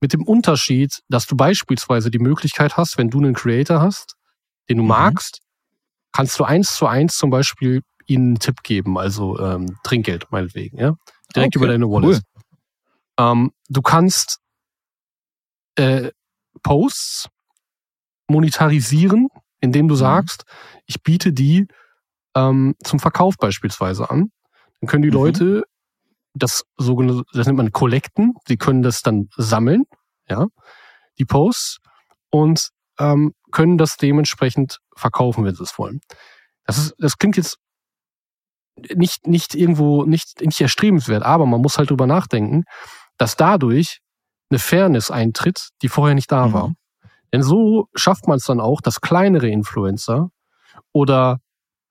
[0.00, 4.16] mit dem Unterschied, dass du beispielsweise die Möglichkeit hast, wenn du einen Creator hast,
[4.72, 4.88] den du mhm.
[4.88, 5.40] magst,
[6.12, 10.78] kannst du eins zu eins zum Beispiel ihnen einen Tipp geben, also ähm, Trinkgeld meinetwegen,
[10.78, 10.94] ja,
[11.34, 12.16] direkt okay, über deine Wallet.
[12.16, 12.20] Cool.
[13.18, 14.38] Ähm, du kannst
[15.76, 16.10] äh,
[16.62, 17.28] Posts
[18.28, 19.28] monetarisieren,
[19.60, 19.98] indem du mhm.
[19.98, 20.44] sagst,
[20.86, 21.66] ich biete die
[22.34, 24.30] ähm, zum Verkauf beispielsweise an.
[24.80, 25.14] Dann können die mhm.
[25.14, 25.64] Leute
[26.34, 28.34] das sogenannte, das nennt man Kollekten.
[28.46, 29.84] Sie können das dann sammeln,
[30.28, 30.46] ja,
[31.18, 31.78] die Posts
[32.30, 36.00] und ähm, können das dementsprechend verkaufen, wenn sie es wollen.
[36.64, 37.58] Das ist, das klingt jetzt
[38.94, 42.64] nicht, nicht irgendwo, nicht, nicht erstrebenswert, aber man muss halt drüber nachdenken,
[43.18, 44.00] dass dadurch
[44.50, 46.52] eine Fairness eintritt, die vorher nicht da mhm.
[46.52, 46.72] war.
[47.32, 50.28] Denn so schafft man es dann auch, dass kleinere Influencer
[50.92, 51.38] oder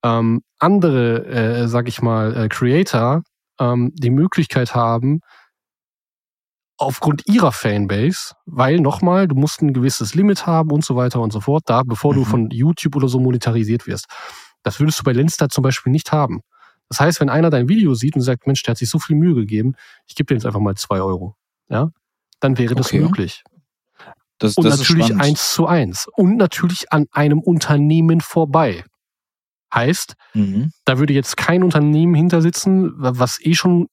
[0.04, 3.24] ähm, andere, äh, sag ich mal, äh, Creator
[3.60, 5.22] ähm, die Möglichkeit haben,
[6.82, 11.32] aufgrund ihrer Fanbase, weil nochmal, du musst ein gewisses Limit haben und so weiter und
[11.32, 12.18] so fort, da, bevor mhm.
[12.18, 14.06] du von YouTube oder so monetarisiert wirst.
[14.64, 16.42] Das würdest du bei Lenster zum Beispiel nicht haben.
[16.90, 19.16] Das heißt, wenn einer dein Video sieht und sagt, Mensch, der hat sich so viel
[19.16, 19.76] Mühe gegeben,
[20.08, 21.36] ich gebe dir jetzt einfach mal zwei Euro,
[21.70, 21.92] ja,
[22.40, 23.00] dann wäre das okay.
[23.00, 23.44] möglich.
[24.40, 26.08] Das, und das natürlich eins zu eins.
[26.16, 28.84] Und natürlich an einem Unternehmen vorbei.
[29.74, 30.72] Heißt, mhm.
[30.84, 33.88] da würde jetzt kein Unternehmen hinter sitzen, was eh schon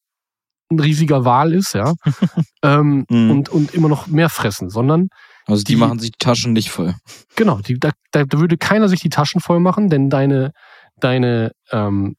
[0.71, 1.95] ein riesiger Wahl ist, ja,
[2.63, 3.31] ähm, mhm.
[3.31, 5.09] und, und immer noch mehr fressen, sondern
[5.47, 6.95] also die, die machen sich die Taschen nicht voll.
[7.37, 10.53] Genau, die, da, da würde keiner sich die Taschen voll machen, denn deine,
[11.01, 12.17] deine, ähm,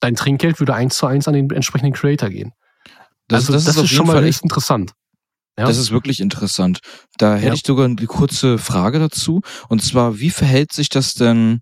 [0.00, 2.52] dein Trinkgeld würde eins zu eins an den entsprechenden Creator gehen.
[3.28, 4.92] Das, also das, das ist, ist schon mal echt interessant.
[5.58, 5.66] Ja?
[5.66, 6.80] Das ist wirklich interessant.
[7.18, 7.54] Da hätte ja.
[7.54, 9.42] ich sogar eine kurze Frage dazu.
[9.68, 11.60] Und zwar, wie verhält sich das denn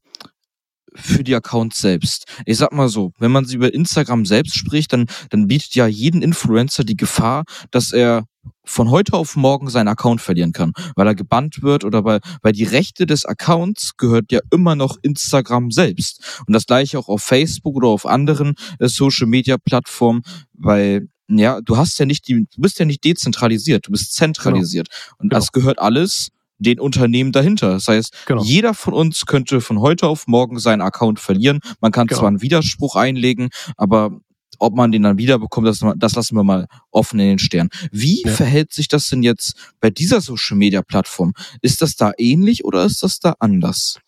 [0.94, 2.24] für die Accounts selbst.
[2.46, 5.86] Ich sag mal so, wenn man sie über Instagram selbst spricht, dann, dann bietet ja
[5.86, 8.24] jeden Influencer die Gefahr, dass er
[8.64, 12.52] von heute auf morgen seinen Account verlieren kann, weil er gebannt wird oder weil, weil
[12.52, 16.42] die Rechte des Accounts gehört ja immer noch Instagram selbst.
[16.46, 20.22] Und das gleiche auch auf Facebook oder auf anderen äh, Social Media Plattformen,
[20.52, 24.88] weil ja, du hast ja nicht die, du bist ja nicht dezentralisiert, du bist zentralisiert.
[24.88, 25.14] Genau.
[25.18, 25.38] Und genau.
[25.38, 27.72] das gehört alles den Unternehmen dahinter.
[27.72, 28.42] Das heißt, genau.
[28.42, 31.60] jeder von uns könnte von heute auf morgen seinen Account verlieren.
[31.80, 32.20] Man kann genau.
[32.20, 34.10] zwar einen Widerspruch einlegen, aber
[34.58, 37.70] ob man den dann wiederbekommt, das, das lassen wir mal offen in den Stern.
[37.90, 38.30] Wie ja.
[38.30, 41.32] verhält sich das denn jetzt bei dieser Social Media Plattform?
[41.62, 43.98] Ist das da ähnlich oder ist das da anders?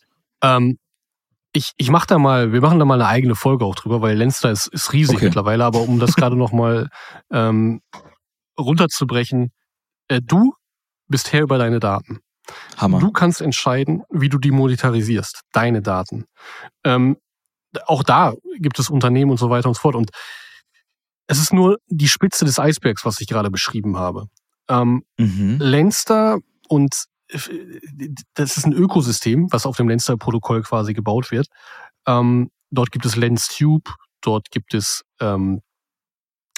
[0.43, 0.79] Ähm,
[1.55, 4.17] ich, ich mach da mal, wir machen da mal eine eigene Folge auch drüber, weil
[4.17, 5.27] Lenster ist, ist riesig okay.
[5.27, 6.89] mittlerweile, aber um das gerade noch mal
[7.31, 7.81] ähm,
[8.59, 9.53] runterzubrechen,
[10.09, 10.55] äh, du
[11.09, 12.21] bist Herr über deine Daten.
[12.77, 12.99] Hammer.
[12.99, 16.25] Du kannst entscheiden, wie du die monetarisierst, deine Daten.
[16.85, 17.17] Ähm,
[17.87, 19.95] auch da gibt es Unternehmen und so weiter und so fort.
[19.95, 20.11] Und
[21.27, 24.27] es ist nur die Spitze des Eisbergs, was ich gerade beschrieben habe.
[24.69, 25.59] Ähm, mhm.
[25.59, 26.39] Lenster
[26.69, 27.05] und
[28.35, 31.47] das ist ein Ökosystem, was auf dem Lenster-Protokoll quasi gebaut wird.
[32.07, 35.63] Ähm, dort gibt es LensTube, dort gibt es ähm,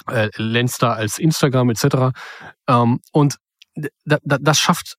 [0.09, 2.17] äh, Lenster als Instagram etc.
[2.69, 3.37] Ähm, und
[4.05, 4.97] das schafft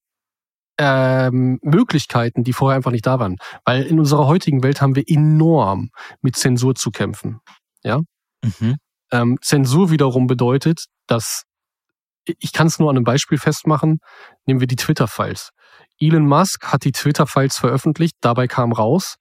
[0.78, 3.38] ähm, Möglichkeiten, die vorher einfach nicht da waren.
[3.64, 5.90] Weil in unserer heutigen Welt haben wir enorm
[6.22, 7.40] mit Zensur zu kämpfen.
[7.84, 8.02] Ja.
[8.44, 8.78] Mhm.
[9.12, 11.44] Ähm, Zensur wiederum bedeutet, dass
[12.26, 14.00] ich kann es nur an einem Beispiel festmachen.
[14.46, 15.52] Nehmen wir die Twitter-Files.
[16.00, 18.16] Elon Musk hat die Twitter-Files veröffentlicht.
[18.22, 19.16] Dabei kam raus,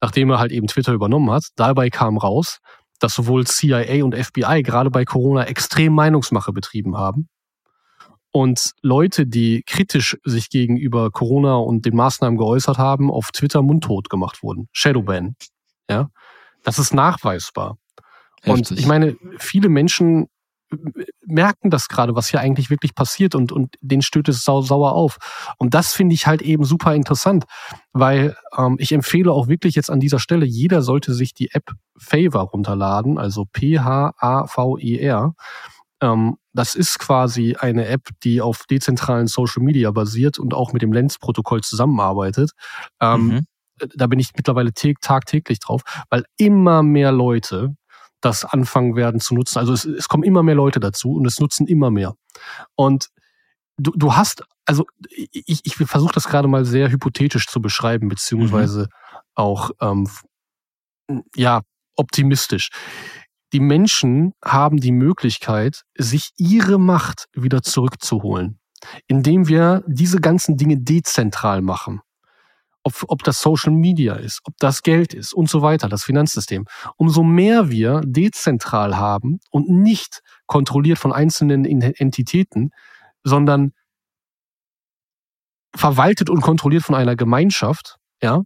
[0.00, 2.58] nachdem er halt eben Twitter übernommen hat, dabei kam raus,
[3.00, 7.28] dass sowohl CIA und FBI gerade bei Corona extrem Meinungsmache betrieben haben
[8.38, 14.08] und Leute, die kritisch sich gegenüber Corona und den Maßnahmen geäußert haben, auf Twitter mundtot
[14.10, 14.68] gemacht wurden.
[14.70, 15.34] Shadowban.
[15.90, 16.10] Ja.
[16.62, 17.78] Das ist nachweisbar.
[18.42, 18.52] Heftig.
[18.52, 20.28] Und ich meine, viele Menschen
[21.26, 24.92] merken das gerade, was hier eigentlich wirklich passiert und, und denen stößt es sau, sauer
[24.92, 25.16] auf.
[25.58, 27.44] Und das finde ich halt eben super interessant,
[27.92, 31.72] weil ähm, ich empfehle auch wirklich jetzt an dieser Stelle, jeder sollte sich die App
[31.98, 35.34] Favor runterladen, also P-H-A-V-E-R.
[36.00, 40.82] Ähm, das ist quasi eine App, die auf dezentralen Social Media basiert und auch mit
[40.82, 42.52] dem Lens-Protokoll zusammenarbeitet.
[43.00, 43.46] Ähm, mhm.
[43.94, 47.76] Da bin ich mittlerweile tagtäglich drauf, weil immer mehr Leute
[48.20, 49.58] das anfangen werden zu nutzen.
[49.58, 52.14] Also es, es kommen immer mehr Leute dazu und es nutzen immer mehr.
[52.74, 53.08] Und
[53.76, 54.84] du, du hast, also
[55.20, 59.18] ich, ich versuche das gerade mal sehr hypothetisch zu beschreiben, beziehungsweise mhm.
[59.34, 60.08] auch ähm,
[61.36, 61.62] ja
[61.96, 62.70] optimistisch
[63.52, 68.60] die Menschen haben die Möglichkeit, sich ihre Macht wieder zurückzuholen,
[69.06, 72.00] indem wir diese ganzen Dinge dezentral machen.
[72.84, 76.66] Ob, ob das Social Media ist, ob das Geld ist und so weiter, das Finanzsystem.
[76.96, 82.70] Umso mehr wir dezentral haben und nicht kontrolliert von einzelnen Entitäten,
[83.24, 83.72] sondern
[85.74, 88.42] verwaltet und kontrolliert von einer Gemeinschaft, ja,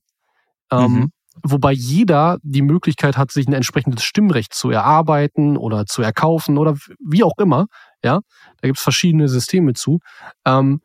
[0.71, 1.13] ähm, mhm
[1.43, 6.77] wobei jeder die Möglichkeit hat, sich ein entsprechendes Stimmrecht zu erarbeiten oder zu erkaufen oder
[6.99, 7.67] wie auch immer.
[8.05, 8.21] Ja,
[8.61, 10.01] da gibt es verschiedene Systeme zu.
[10.47, 10.81] Ähm,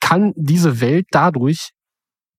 [0.00, 1.70] kann diese Welt dadurch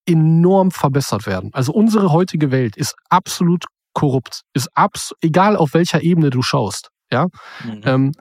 [0.06, 1.50] enorm verbessert werden.
[1.52, 6.90] Also unsere heutige Welt ist absolut korrupt, ist abs egal auf welcher Ebene du schaust.
[7.10, 7.26] Ja,
[7.64, 7.80] mhm.
[7.84, 8.12] ähm,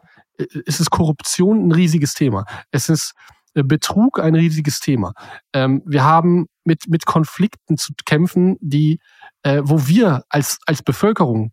[0.66, 2.46] es ist Korruption ein riesiges Thema.
[2.72, 3.14] Es ist
[3.64, 5.14] Betrug ein riesiges Thema.
[5.54, 9.00] Ähm, wir haben mit, mit Konflikten zu kämpfen, die,
[9.44, 11.52] äh, wo wir als, als Bevölkerung,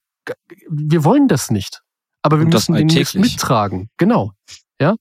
[0.68, 1.82] wir wollen das nicht.
[2.22, 3.90] Aber wir müssen den nicht mittragen.
[3.98, 4.32] Genau.
[4.80, 4.94] Ja.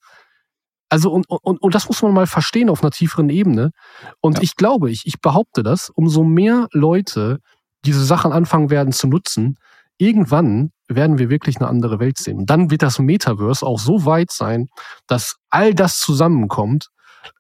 [0.90, 3.72] Also, und, und, und das muss man mal verstehen auf einer tieferen Ebene.
[4.20, 4.44] Und ja.
[4.44, 7.40] ich glaube, ich, ich behaupte das, umso mehr Leute
[7.86, 9.56] diese Sachen anfangen werden zu nutzen,
[9.98, 12.38] irgendwann werden wir wirklich eine andere Welt sehen.
[12.40, 14.70] Und dann wird das Metaverse auch so weit sein,
[15.08, 16.90] dass all das zusammenkommt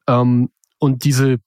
[0.08, 0.50] ähm,
[0.80, 1.38] und diese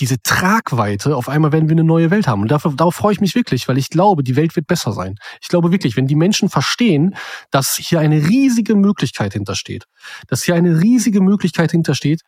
[0.00, 2.42] diese Tragweite, auf einmal werden wir eine neue Welt haben.
[2.42, 5.16] Und dafür, darauf freue ich mich wirklich, weil ich glaube, die Welt wird besser sein.
[5.42, 7.16] Ich glaube wirklich, wenn die Menschen verstehen,
[7.50, 9.86] dass hier eine riesige Möglichkeit hintersteht,
[10.28, 12.22] dass hier eine riesige Möglichkeit hintersteht,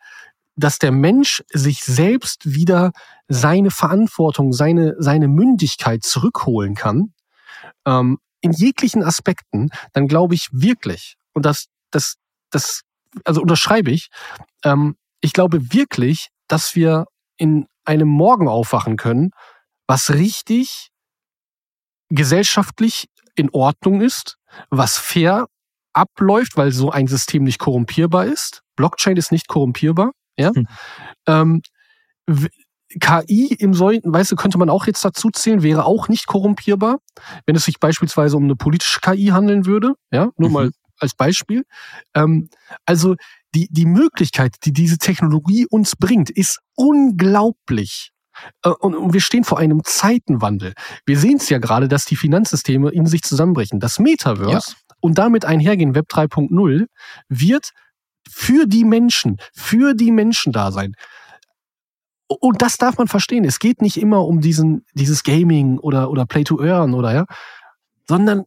[0.55, 2.91] dass der Mensch sich selbst wieder
[3.29, 7.13] seine Verantwortung, seine, seine Mündigkeit zurückholen kann,
[7.85, 12.15] ähm, in jeglichen Aspekten, dann glaube ich wirklich, und das, das,
[12.49, 12.81] das,
[13.23, 14.09] also unterschreibe ich,
[14.63, 17.05] ähm, ich glaube wirklich, dass wir
[17.37, 19.31] in einem Morgen aufwachen können,
[19.87, 20.89] was richtig
[22.09, 24.37] gesellschaftlich in Ordnung ist,
[24.69, 25.47] was fair
[25.93, 28.61] abläuft, weil so ein System nicht korrumpierbar ist.
[28.75, 30.11] Blockchain ist nicht korrumpierbar.
[30.37, 30.51] Ja?
[30.53, 30.67] Hm.
[31.27, 31.61] Ähm,
[32.99, 36.99] KI im solchen, weißt du, könnte man auch jetzt dazu zählen, wäre auch nicht korrumpierbar,
[37.45, 39.93] wenn es sich beispielsweise um eine politische KI handeln würde.
[40.11, 40.53] Ja, nur mhm.
[40.53, 41.63] mal als Beispiel.
[42.13, 42.49] Ähm,
[42.85, 43.15] also
[43.53, 48.11] die, die Möglichkeit, die diese Technologie uns bringt, ist unglaublich.
[48.63, 50.73] Äh, und, und wir stehen vor einem Zeitenwandel.
[51.05, 53.79] Wir sehen es ja gerade, dass die Finanzsysteme in sich zusammenbrechen.
[53.79, 54.95] Das Metaverse ja.
[55.01, 56.85] und damit einhergehen Web 3.0
[57.27, 57.71] wird
[58.29, 60.93] für die Menschen, für die Menschen da sein.
[62.39, 63.45] Und das darf man verstehen.
[63.45, 67.25] Es geht nicht immer um diesen, dieses Gaming oder, oder Play to Earn oder ja,
[68.07, 68.45] sondern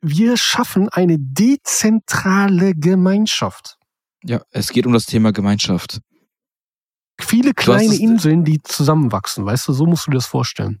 [0.00, 3.78] wir schaffen eine dezentrale Gemeinschaft.
[4.22, 6.00] Ja, es geht um das Thema Gemeinschaft.
[7.20, 10.80] Viele kleine Inseln, die zusammenwachsen, weißt du, so musst du dir das vorstellen.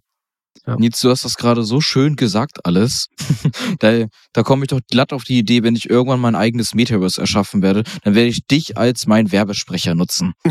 [0.66, 0.76] Ja.
[0.76, 3.08] Nils, du hast das gerade so schön gesagt alles.
[3.78, 7.20] da da komme ich doch glatt auf die Idee, wenn ich irgendwann mein eigenes Metaverse
[7.20, 10.34] erschaffen werde, dann werde ich dich als mein Werbesprecher nutzen.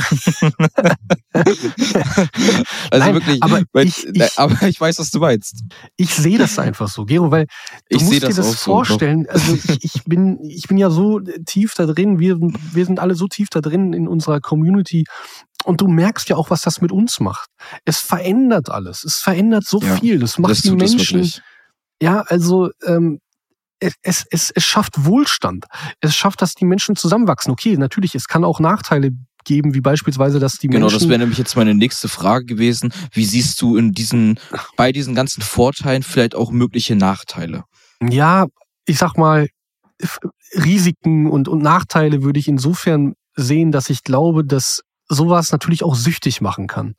[1.33, 1.55] also
[2.91, 5.63] Nein, wirklich, aber, weil, ich, ich, aber ich weiß, was du meinst.
[5.97, 7.45] Ich sehe das einfach so, Gero, weil
[7.89, 9.25] du ich musst dir das vorstellen.
[9.25, 9.31] So.
[9.31, 13.15] Also ich, ich, bin, ich bin ja so tief da drin, wir, wir sind alle
[13.15, 15.05] so tief da drin in unserer Community
[15.65, 17.49] und du merkst ja auch, was das mit uns macht.
[17.85, 19.03] Es verändert alles.
[19.03, 20.19] Es verändert so ja, viel.
[20.19, 21.31] Das macht das die Menschen.
[22.01, 23.19] Ja, also ähm,
[23.79, 25.65] es, es, es schafft Wohlstand.
[26.01, 27.51] Es schafft, dass die Menschen zusammenwachsen.
[27.51, 29.11] Okay, natürlich, es kann auch Nachteile
[29.45, 30.97] geben, wie beispielsweise, dass die genau, Menschen.
[30.97, 32.91] Genau, das wäre nämlich jetzt meine nächste Frage gewesen.
[33.11, 34.39] Wie siehst du in diesen,
[34.75, 37.63] bei diesen ganzen Vorteilen vielleicht auch mögliche Nachteile?
[38.01, 38.47] Ja,
[38.85, 39.47] ich sag mal,
[40.53, 45.95] Risiken und, und Nachteile würde ich insofern sehen, dass ich glaube, dass sowas natürlich auch
[45.95, 46.95] süchtig machen kann.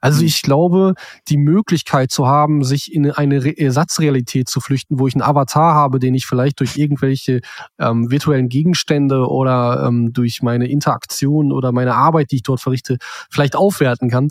[0.00, 0.26] Also mhm.
[0.26, 0.94] ich glaube,
[1.28, 5.98] die Möglichkeit zu haben, sich in eine Ersatzrealität zu flüchten, wo ich einen Avatar habe,
[5.98, 7.40] den ich vielleicht durch irgendwelche
[7.78, 12.98] ähm, virtuellen Gegenstände oder ähm, durch meine Interaktion oder meine Arbeit, die ich dort verrichte,
[13.30, 14.28] vielleicht aufwerten kann,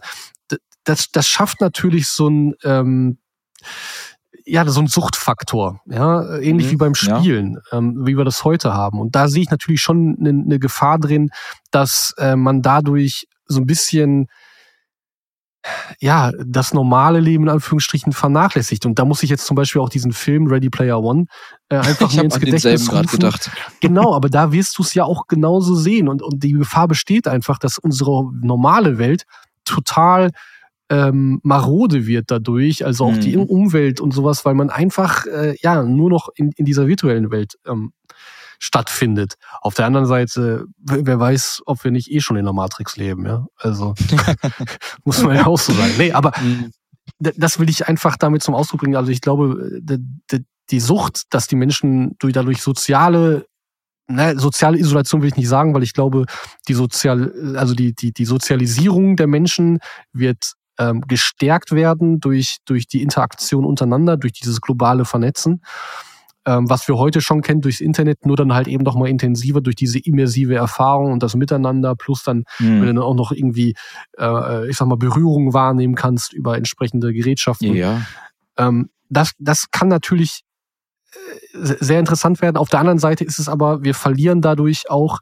[0.84, 3.18] das, das schafft natürlich so ein ähm,
[4.46, 7.78] ja, so ein Suchtfaktor, ja, ähnlich mhm, wie beim Spielen, ja.
[7.78, 9.02] ähm, wie wir das heute haben.
[9.02, 11.32] Und da sehe ich natürlich schon eine, eine Gefahr drin,
[11.72, 14.28] dass äh, man dadurch so ein bisschen
[16.00, 18.86] ja, das normale Leben in Anführungsstrichen vernachlässigt.
[18.86, 21.26] Und da muss ich jetzt zum Beispiel auch diesen Film Ready Player One
[21.70, 23.08] äh, einfach mir ins Gedächtnis rufen.
[23.08, 23.52] gedacht.
[23.80, 26.08] Genau, aber da wirst du es ja auch genauso sehen.
[26.08, 29.24] Und, und die Gefahr besteht einfach, dass unsere normale Welt
[29.66, 30.32] total
[30.90, 33.20] ähm, marode wird dadurch, also auch mhm.
[33.20, 37.30] die Umwelt und sowas, weil man einfach äh, ja nur noch in, in dieser virtuellen
[37.30, 37.92] Welt ähm,
[38.60, 39.36] stattfindet.
[39.62, 43.26] Auf der anderen Seite, wer weiß, ob wir nicht eh schon in der Matrix leben,
[43.26, 43.46] ja.
[43.58, 43.94] Also
[45.06, 45.94] muss man ja auch so sagen.
[45.98, 46.72] Nee, aber mhm.
[47.20, 48.96] das will ich einfach damit zum Ausdruck bringen.
[48.96, 49.80] Also ich glaube,
[50.70, 53.46] die Sucht, dass die Menschen durch dadurch soziale
[54.08, 56.26] ne, soziale Isolation will ich nicht sagen, weil ich glaube,
[56.68, 59.80] die sozial, also die, die, die Sozialisierung der Menschen
[60.14, 65.62] wird ähm, gestärkt werden durch, durch die Interaktion untereinander, durch dieses globale Vernetzen,
[66.48, 69.60] ähm, was wir heute schon kennen durchs Internet, nur dann halt eben noch mal intensiver
[69.60, 72.66] durch diese immersive Erfahrung und das Miteinander, plus dann, mhm.
[72.66, 73.76] wenn du dann auch noch irgendwie,
[74.18, 77.76] äh, ich sag mal, Berührungen wahrnehmen kannst über entsprechende Gerätschaften.
[77.76, 78.02] Ja.
[78.58, 80.44] Ähm, das, das kann natürlich
[81.12, 81.18] äh,
[81.54, 82.56] sehr interessant werden.
[82.56, 85.20] Auf der anderen Seite ist es aber, wir verlieren dadurch auch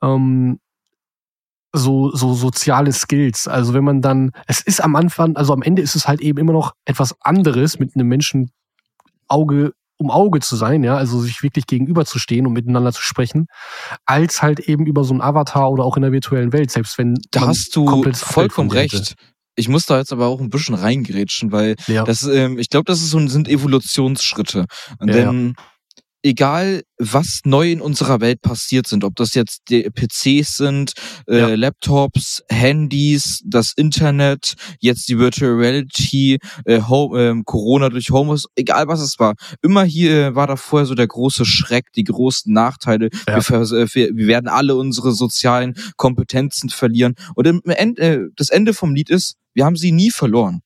[0.00, 0.60] ähm,
[1.72, 3.48] so, so soziale Skills.
[3.48, 6.38] Also wenn man dann, es ist am Anfang, also am Ende ist es halt eben
[6.38, 8.52] immer noch etwas anderes, mit einem Menschen
[9.26, 13.46] Auge um Auge zu sein, ja, also sich wirklich gegenüberzustehen und miteinander zu sprechen,
[14.06, 17.14] als halt eben über so ein Avatar oder auch in der virtuellen Welt, selbst wenn
[17.30, 19.14] da hast du vollkommen recht.
[19.56, 22.04] Ich muss da jetzt aber auch ein bisschen reingrätschen, weil ja.
[22.04, 24.66] das, ähm, ich glaube, das ist so, sind Evolutionsschritte.
[25.00, 25.62] Ja, denn ja
[26.28, 30.92] egal was neu in unserer Welt passiert sind, ob das jetzt die PCs sind,
[31.26, 31.54] äh, ja.
[31.54, 38.88] Laptops, Handys, das Internet, jetzt die Virtual Reality, äh, Home, äh, Corona durch Homeoffice, egal
[38.88, 39.34] was es war.
[39.62, 43.08] Immer hier war da vorher so der große Schreck, die großen Nachteile.
[43.26, 43.48] Ja.
[43.48, 47.14] Wir, äh, wir, werden alle unsere sozialen Kompetenzen verlieren.
[47.34, 50.60] Und im Ende, äh, das Ende vom Lied ist, wir haben sie nie verloren.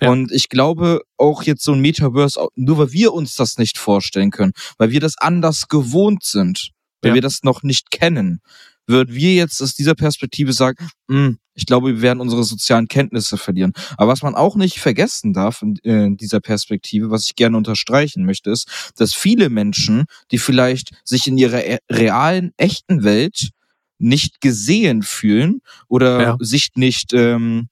[0.00, 0.10] Ja.
[0.10, 4.30] Und ich glaube, auch jetzt so ein Metaverse, nur weil wir uns das nicht vorstellen
[4.30, 6.70] können, weil wir das anders gewohnt sind,
[7.02, 7.14] weil ja.
[7.14, 8.40] wir das noch nicht kennen,
[8.86, 13.38] würden wir jetzt aus dieser Perspektive sagen, hm, ich glaube, wir werden unsere sozialen Kenntnisse
[13.38, 13.72] verlieren.
[13.96, 18.24] Aber was man auch nicht vergessen darf in, in dieser Perspektive, was ich gerne unterstreichen
[18.24, 23.50] möchte, ist, dass viele Menschen, die vielleicht sich in ihrer e-, realen, echten Welt
[23.98, 26.36] nicht gesehen fühlen oder ja.
[26.40, 27.68] sich nicht ähm,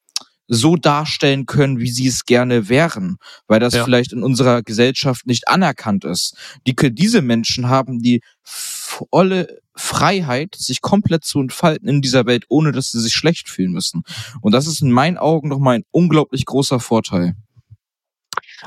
[0.46, 3.16] so darstellen können, wie sie es gerne wären,
[3.46, 3.84] weil das ja.
[3.84, 6.36] vielleicht in unserer Gesellschaft nicht anerkannt ist.
[6.66, 12.72] Die, diese Menschen haben die volle Freiheit, sich komplett zu entfalten in dieser Welt, ohne
[12.72, 14.02] dass sie sich schlecht fühlen müssen.
[14.40, 17.34] Und das ist in meinen Augen nochmal ein unglaublich großer Vorteil.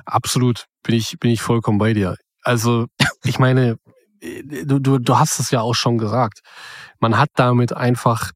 [0.05, 2.17] Absolut, bin ich, bin ich vollkommen bei dir.
[2.43, 2.87] Also,
[3.23, 3.77] ich meine,
[4.21, 6.41] du, du, du hast es ja auch schon gesagt.
[6.99, 8.31] Man hat damit einfach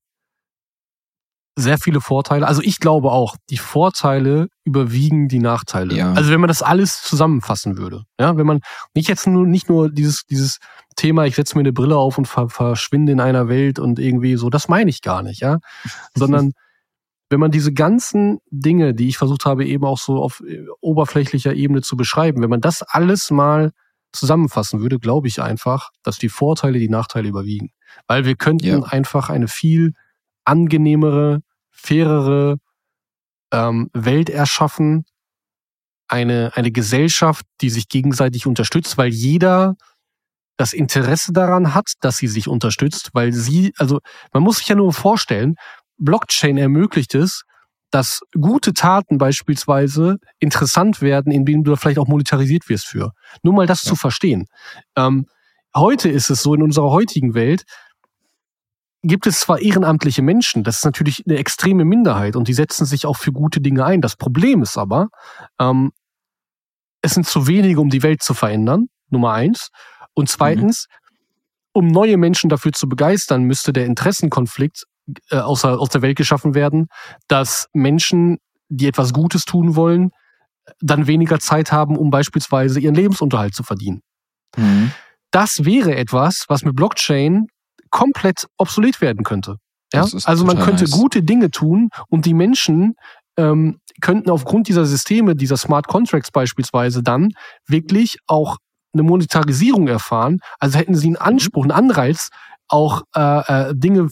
[1.56, 2.48] sehr viele Vorteile.
[2.48, 5.96] Also ich glaube auch, die Vorteile überwiegen die Nachteile.
[5.96, 6.14] Ja.
[6.14, 8.62] Also wenn man das alles zusammenfassen würde, ja, wenn man
[8.94, 10.60] nicht jetzt nur nicht nur dieses dieses
[10.96, 14.36] Thema, ich setze mir eine Brille auf und ver verschwinde in einer Welt und irgendwie
[14.36, 15.60] so, das meine ich gar nicht, ja,
[16.16, 16.54] sondern
[17.30, 21.54] wenn man diese ganzen Dinge, die ich versucht habe, eben auch so auf äh, oberflächlicher
[21.54, 23.72] Ebene zu beschreiben, wenn man das alles mal
[24.12, 27.72] zusammenfassen würde, glaube ich einfach, dass die Vorteile die Nachteile überwiegen.
[28.08, 28.84] Weil wir könnten ja.
[28.84, 29.94] einfach eine viel
[30.46, 32.58] angenehmere, fairere
[33.52, 35.06] ähm, Welt erschaffen,
[36.08, 39.76] eine, eine Gesellschaft, die sich gegenseitig unterstützt, weil jeder
[40.58, 44.00] das Interesse daran hat, dass sie sich unterstützt, weil sie, also
[44.34, 45.56] man muss sich ja nur vorstellen,
[45.98, 47.44] Blockchain ermöglicht es,
[47.92, 53.12] dass gute Taten beispielsweise interessant werden, indem du vielleicht auch monetarisiert wirst für.
[53.44, 53.90] Nur mal das ja.
[53.90, 54.48] zu verstehen.
[54.96, 55.26] Ähm,
[55.76, 57.64] heute ist es so in unserer heutigen Welt,
[59.04, 63.06] gibt es zwar ehrenamtliche Menschen, das ist natürlich eine extreme Minderheit und die setzen sich
[63.06, 64.02] auch für gute Dinge ein.
[64.02, 65.10] Das Problem ist aber,
[65.60, 65.92] ähm,
[67.02, 69.70] es sind zu wenige, um die Welt zu verändern, Nummer eins.
[70.14, 71.06] Und zweitens, mhm.
[71.74, 74.84] um neue Menschen dafür zu begeistern, müsste der Interessenkonflikt
[75.30, 76.88] äh, aus, aus der Welt geschaffen werden,
[77.28, 78.38] dass Menschen,
[78.70, 80.12] die etwas Gutes tun wollen,
[80.80, 84.02] dann weniger Zeit haben, um beispielsweise ihren Lebensunterhalt zu verdienen.
[84.56, 84.92] Mhm.
[85.32, 87.48] Das wäre etwas, was mit Blockchain
[87.92, 89.58] komplett obsolet werden könnte.
[89.94, 90.08] Ja?
[90.24, 90.92] Also man könnte nice.
[90.92, 92.96] gute Dinge tun und die Menschen
[93.38, 97.34] ähm, könnten aufgrund dieser Systeme, dieser Smart Contracts beispielsweise dann
[97.68, 98.58] wirklich auch
[98.94, 100.40] eine Monetarisierung erfahren.
[100.60, 101.28] Also hätten sie einen mhm.
[101.28, 102.30] Anspruch, einen Anreiz,
[102.68, 104.10] auch äh, äh, Dinge,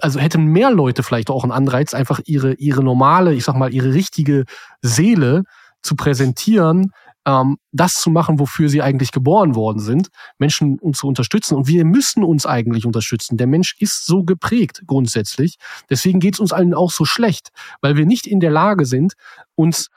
[0.00, 3.72] also hätten mehr Leute vielleicht auch einen Anreiz, einfach ihre, ihre normale, ich sag mal,
[3.72, 4.44] ihre richtige
[4.80, 5.42] Seele
[5.82, 6.92] zu präsentieren,
[7.26, 10.08] ähm, das zu machen, wofür sie eigentlich geboren worden sind,
[10.38, 11.54] Menschen uns zu unterstützen.
[11.54, 13.36] Und wir müssen uns eigentlich unterstützen.
[13.36, 15.56] Der Mensch ist so geprägt grundsätzlich.
[15.88, 17.50] Deswegen geht es uns allen auch so schlecht,
[17.80, 19.14] weil wir nicht in der Lage sind,
[19.54, 19.88] uns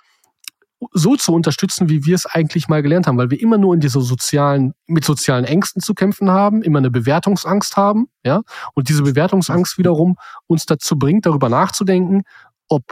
[0.92, 3.80] so zu unterstützen, wie wir es eigentlich mal gelernt haben, weil wir immer nur in
[3.80, 8.42] dieser sozialen, mit sozialen Ängsten zu kämpfen haben, immer eine Bewertungsangst haben, ja,
[8.74, 10.18] und diese Bewertungsangst wiederum
[10.48, 12.24] uns dazu bringt, darüber nachzudenken,
[12.68, 12.84] ob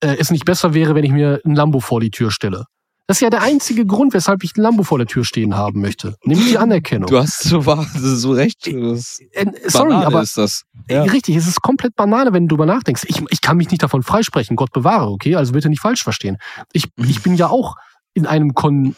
[0.00, 2.66] äh, es nicht besser wäre, wenn ich mir ein Lambo vor die Tür stelle.
[3.10, 5.80] Das ist ja der einzige Grund, weshalb ich ein Lambo vor der Tür stehen haben
[5.80, 6.14] möchte.
[6.22, 7.10] Nämlich die Anerkennung.
[7.10, 8.68] Du hast so, so recht.
[8.68, 8.94] Äh,
[9.66, 10.62] sorry, aber ist das.
[10.88, 11.02] Ja.
[11.02, 13.02] Richtig, es ist komplett Banane, wenn du darüber nachdenkst.
[13.08, 15.34] Ich, ich kann mich nicht davon freisprechen, Gott bewahre, okay?
[15.34, 16.38] Also bitte nicht falsch verstehen.
[16.72, 17.74] Ich, ich bin ja auch
[18.14, 18.94] in einem Kon,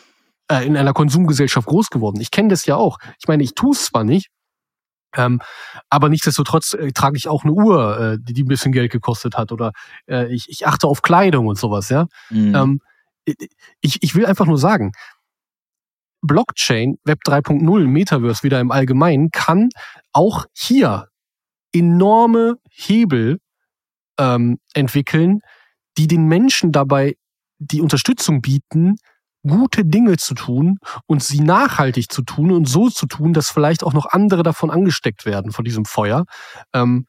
[0.49, 2.21] äh, in einer Konsumgesellschaft groß geworden.
[2.21, 2.99] Ich kenne das ja auch.
[3.19, 4.29] Ich meine, ich tue es zwar nicht,
[5.17, 5.41] ähm,
[5.89, 9.39] aber nichtsdestotrotz äh, trage ich auch eine Uhr, äh, die, die ein bisschen Geld gekostet
[9.39, 9.53] hat.
[9.53, 9.73] Oder
[10.07, 12.09] äh, ich, ich achte auf Kleidung und sowas, ja.
[12.29, 12.55] Mhm.
[12.55, 12.81] Ähm,
[13.81, 14.93] ich, ich will einfach nur sagen,
[16.23, 19.71] Blockchain, Web 3.0, Metaverse wieder im Allgemeinen, kann
[20.13, 21.09] auch hier
[21.73, 23.39] enorme Hebel
[24.19, 25.41] ähm, entwickeln,
[25.99, 27.17] die den Menschen dabei
[27.59, 28.97] die Unterstützung bieten,
[29.47, 33.83] gute Dinge zu tun und sie nachhaltig zu tun und so zu tun, dass vielleicht
[33.83, 36.25] auch noch andere davon angesteckt werden, von diesem Feuer.
[36.73, 37.07] Ähm,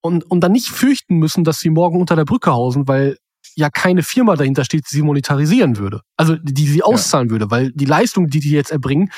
[0.00, 3.18] und, und dann nicht fürchten müssen, dass sie morgen unter der Brücke hausen, weil
[3.54, 6.02] ja keine Firma dahinter steht, die sie monetarisieren würde.
[6.16, 7.32] Also die sie auszahlen ja.
[7.32, 9.10] würde, weil die Leistung, die die jetzt erbringen,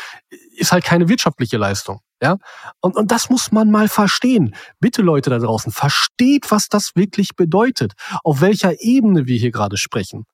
[0.57, 2.01] ist halt keine wirtschaftliche Leistung.
[2.22, 2.39] Ja?
[2.80, 4.55] Und, und das muss man mal verstehen.
[4.80, 9.76] Bitte Leute da draußen, versteht, was das wirklich bedeutet, auf welcher Ebene wir hier gerade
[9.76, 10.24] sprechen.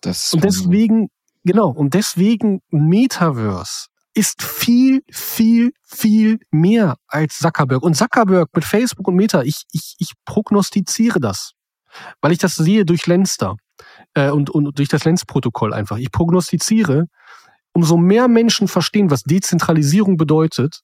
[0.00, 1.08] Das und deswegen,
[1.44, 7.82] genau, und deswegen Metaverse ist viel, viel, viel mehr als Zuckerberg.
[7.82, 11.52] Und Zuckerberg mit Facebook und Meta, ich, ich, ich prognostiziere das,
[12.20, 13.56] weil ich das sehe durch Lenster
[14.14, 15.98] äh, und, und durch das Lenz-Protokoll einfach.
[15.98, 17.06] Ich prognostiziere,
[17.72, 20.80] umso mehr Menschen verstehen, was Dezentralisierung bedeutet,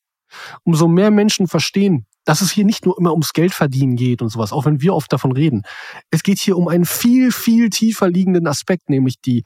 [0.65, 4.53] umso mehr Menschen verstehen, dass es hier nicht nur immer ums Geldverdienen geht und sowas,
[4.53, 5.63] auch wenn wir oft davon reden.
[6.11, 9.45] Es geht hier um einen viel, viel tiefer liegenden Aspekt, nämlich die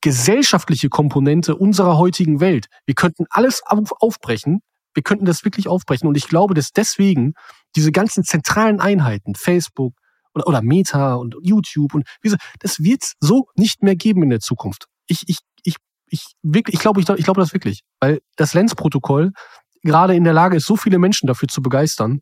[0.00, 2.66] gesellschaftliche Komponente unserer heutigen Welt.
[2.86, 4.60] Wir könnten alles aufbrechen.
[4.94, 6.08] Wir könnten das wirklich aufbrechen.
[6.08, 7.34] Und ich glaube, dass deswegen
[7.76, 9.94] diese ganzen zentralen Einheiten, Facebook
[10.34, 14.30] oder, oder Meta und YouTube und wie das wird es so nicht mehr geben in
[14.30, 14.86] der Zukunft.
[15.06, 15.76] Ich, ich, ich,
[16.06, 17.82] ich, wirklich, ich glaube, ich, ich glaube das wirklich.
[18.00, 19.32] Weil das Lens-Protokoll
[19.82, 22.20] gerade in der Lage ist, so viele Menschen dafür zu begeistern,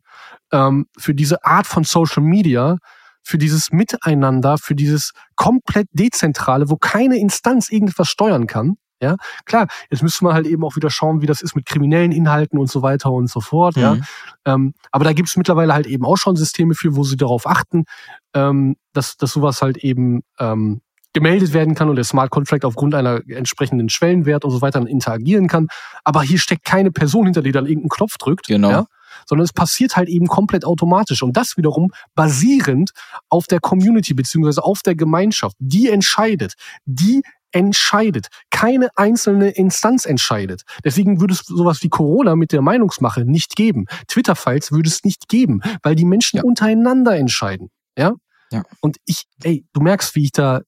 [0.51, 2.77] ähm, für diese Art von Social Media,
[3.21, 8.77] für dieses Miteinander, für dieses komplett dezentrale, wo keine Instanz irgendwas steuern kann.
[9.01, 12.11] Ja, klar, jetzt müsste man halt eben auch wieder schauen, wie das ist mit kriminellen
[12.11, 13.75] Inhalten und so weiter und so fort.
[13.77, 13.81] Mhm.
[13.81, 13.97] Ja,
[14.45, 17.47] ähm, aber da gibt es mittlerweile halt eben auch schon Systeme für, wo sie darauf
[17.47, 17.85] achten,
[18.33, 20.81] ähm, dass, dass sowas halt eben ähm,
[21.13, 25.47] gemeldet werden kann und der Smart Contract aufgrund einer entsprechenden Schwellenwert und so weiter interagieren
[25.47, 25.67] kann.
[26.03, 28.47] Aber hier steckt keine Person hinter, die dann irgendeinen Knopf drückt.
[28.47, 28.69] Genau.
[28.69, 28.85] Ja?
[29.25, 31.21] sondern es passiert halt eben komplett automatisch.
[31.23, 32.91] Und das wiederum basierend
[33.29, 35.55] auf der Community beziehungsweise auf der Gemeinschaft.
[35.59, 36.53] Die entscheidet.
[36.85, 38.27] Die entscheidet.
[38.51, 40.63] Keine einzelne Instanz entscheidet.
[40.83, 43.85] Deswegen würde es sowas wie Corona mit der Meinungsmache nicht geben.
[44.07, 46.43] Twitter-Files würde es nicht geben, weil die Menschen ja.
[46.43, 47.69] untereinander entscheiden.
[47.97, 48.13] Ja?
[48.51, 48.63] ja.
[48.81, 50.61] Und ich, ey, du merkst, wie ich da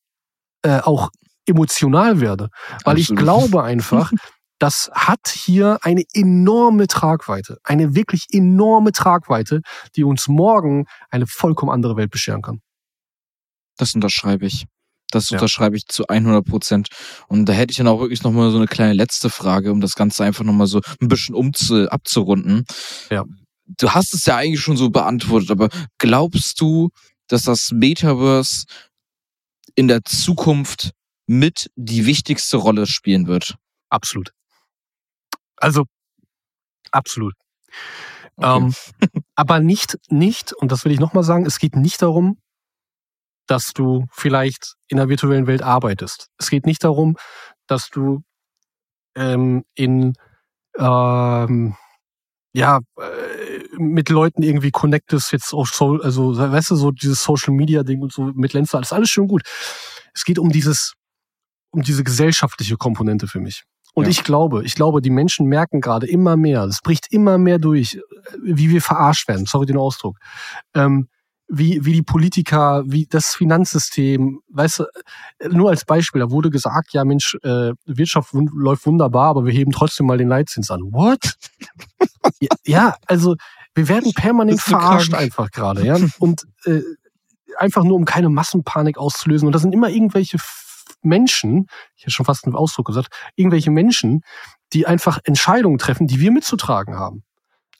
[0.64, 1.10] äh, auch
[1.46, 2.50] emotional werde.
[2.84, 3.00] Weil Absolut.
[3.00, 4.12] ich glaube einfach,
[4.60, 9.62] das hat hier eine enorme Tragweite, eine wirklich enorme Tragweite,
[9.96, 12.62] die uns morgen eine vollkommen andere Welt bescheren kann.
[13.78, 14.66] Das unterschreibe ich.
[15.12, 15.38] Das ja.
[15.38, 16.88] unterschreibe ich zu 100 Prozent.
[17.28, 19.96] Und da hätte ich dann auch wirklich nochmal so eine kleine letzte Frage, um das
[19.96, 22.66] Ganze einfach nochmal so ein bisschen umzu abzurunden.
[23.10, 23.26] Ja.
[23.66, 26.90] Du hast es ja eigentlich schon so beantwortet, aber glaubst du,
[27.28, 28.66] dass das Metaverse
[29.76, 30.92] in der Zukunft
[31.28, 33.56] mit die wichtigste Rolle spielen wird?
[33.90, 34.32] Absolut.
[35.56, 35.86] Also,
[36.92, 37.36] absolut.
[38.36, 38.58] Okay.
[38.58, 38.74] Ähm,
[39.36, 42.38] aber nicht, nicht, und das will ich nochmal sagen, es geht nicht darum,
[43.52, 46.30] dass du vielleicht in der virtuellen Welt arbeitest.
[46.38, 47.18] Es geht nicht darum,
[47.68, 48.22] dass du
[49.14, 50.14] ähm, in
[50.78, 51.76] ähm,
[52.54, 57.54] ja äh, mit Leuten irgendwie connectest, jetzt auch so, also weißt du, so dieses Social
[57.54, 59.44] Media Ding und so mit Lenzer, alles alles schön gut.
[60.14, 60.94] Es geht um dieses,
[61.72, 63.66] um diese gesellschaftliche Komponente für mich.
[63.94, 64.12] Und ja.
[64.12, 68.00] ich glaube, ich glaube, die Menschen merken gerade immer mehr, es bricht immer mehr durch,
[68.42, 70.18] wie wir verarscht werden, sorry den Ausdruck.
[70.74, 71.10] Ähm,
[71.54, 74.86] wie, wie die Politiker, wie das Finanzsystem, weißt du,
[75.50, 79.52] nur als Beispiel, da wurde gesagt, ja Mensch, äh, Wirtschaft wund läuft wunderbar, aber wir
[79.52, 80.80] heben trotzdem mal den Leitzins an.
[80.92, 81.34] What?
[82.66, 83.36] ja, also
[83.76, 85.24] wir werden permanent verarscht krank.
[85.24, 85.98] einfach gerade, ja.
[86.20, 86.82] Und äh,
[87.58, 89.46] einfach nur, um keine Massenpanik auszulösen.
[89.46, 90.38] Und da sind immer irgendwelche
[91.02, 94.22] Menschen, ich hätte schon fast einen Ausdruck gesagt, irgendwelche Menschen,
[94.72, 97.24] die einfach Entscheidungen treffen, die wir mitzutragen haben.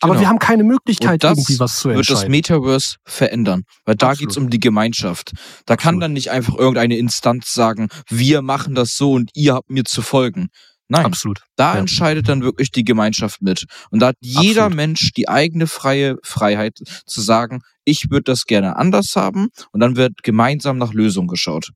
[0.02, 0.22] Aber genau.
[0.22, 2.10] wir haben keine Möglichkeit, irgendwie was zu entscheiden.
[2.10, 5.32] wird das Metaverse verändern, weil da geht es um die Gemeinschaft.
[5.66, 5.80] Da Absolut.
[5.80, 9.84] kann dann nicht einfach irgendeine Instanz sagen, wir machen das so und ihr habt mir
[9.86, 10.50] zu folgen.
[10.92, 11.40] Nein, Absolut.
[11.56, 11.80] da ja.
[11.80, 13.64] entscheidet dann wirklich die Gemeinschaft mit.
[13.92, 14.76] Und da hat jeder Absolut.
[14.76, 19.96] Mensch die eigene freie Freiheit zu sagen, ich würde das gerne anders haben und dann
[19.96, 21.72] wird gemeinsam nach Lösungen geschaut.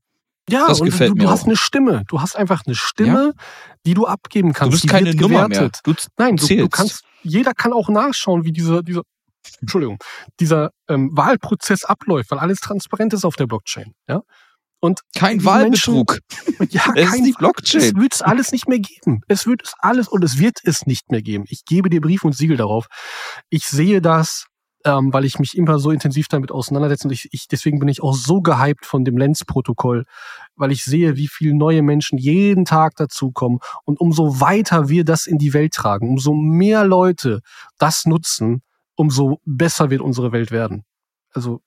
[0.48, 1.46] Ja, das und gefällt du, du mir hast auch.
[1.46, 2.04] eine Stimme.
[2.08, 3.42] Du hast einfach eine Stimme, ja?
[3.84, 4.74] die du abgeben kannst.
[4.74, 5.70] Du bist keine Nummer mehr.
[5.82, 7.02] Du, Nein, du, du, kannst.
[7.22, 9.02] Jeder kann auch nachschauen, wie dieser dieser
[9.60, 9.98] Entschuldigung
[10.40, 13.92] dieser ähm, Wahlprozess abläuft, weil alles transparent ist auf der Blockchain.
[14.08, 14.22] Ja.
[14.80, 16.18] Und kein Wahlbetrug.
[16.58, 17.80] Menschen, ja, es kein, ist die Blockchain.
[17.80, 19.22] Es wird es alles nicht mehr geben.
[19.28, 21.44] Es wird es alles und es wird es nicht mehr geben.
[21.48, 22.86] Ich gebe dir Brief und Siegel darauf.
[23.50, 24.46] Ich sehe das
[24.86, 28.02] ähm, weil ich mich immer so intensiv damit auseinandersetze und ich, ich deswegen bin ich
[28.02, 30.04] auch so gehypt von dem Lens-Protokoll,
[30.54, 35.26] weil ich sehe, wie viele neue Menschen jeden Tag dazukommen und umso weiter wir das
[35.26, 37.40] in die Welt tragen, umso mehr Leute
[37.78, 38.62] das nutzen,
[38.94, 40.84] umso besser wird unsere Welt werden.
[41.32, 41.60] Also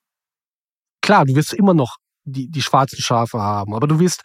[1.02, 4.22] klar, du wirst immer noch die, die schwarzen Schafe haben, aber du wirst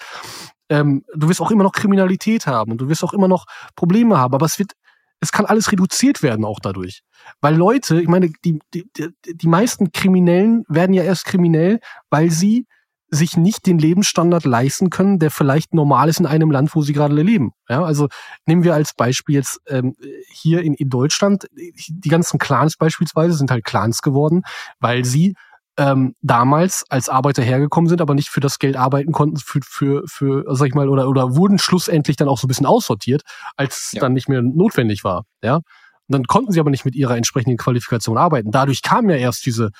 [0.69, 4.17] ähm, du wirst auch immer noch Kriminalität haben und du wirst auch immer noch Probleme
[4.17, 4.71] haben, aber es wird
[5.19, 7.01] es kann alles reduziert werden auch dadurch.
[7.41, 8.85] Weil Leute, ich meine, die, die,
[9.25, 12.65] die meisten Kriminellen werden ja erst kriminell, weil sie
[13.09, 16.93] sich nicht den Lebensstandard leisten können, der vielleicht normal ist in einem Land, wo sie
[16.93, 17.51] gerade leben.
[17.69, 18.07] Ja, also
[18.45, 19.95] nehmen wir als Beispiel jetzt ähm,
[20.27, 24.43] hier in, in Deutschland, die ganzen Clans beispielsweise sind halt Clans geworden,
[24.79, 25.35] weil sie
[25.77, 30.03] ähm, damals als Arbeiter hergekommen sind, aber nicht für das Geld arbeiten konnten, für, für,
[30.07, 33.23] für sag ich mal, oder, oder wurden schlussendlich dann auch so ein bisschen aussortiert,
[33.57, 34.01] als ja.
[34.01, 35.25] dann nicht mehr notwendig war.
[35.43, 35.55] Ja.
[35.55, 35.63] Und
[36.07, 38.51] dann konnten sie aber nicht mit ihrer entsprechenden Qualifikation arbeiten.
[38.51, 39.71] Dadurch kam ja erst diese,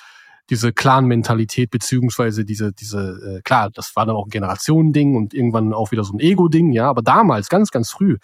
[0.50, 5.72] diese Clan-Mentalität, beziehungsweise diese, diese, äh, klar, das war dann auch ein Generationending und irgendwann
[5.72, 8.18] auch wieder so ein Ego-Ding, ja, aber damals, ganz, ganz früh,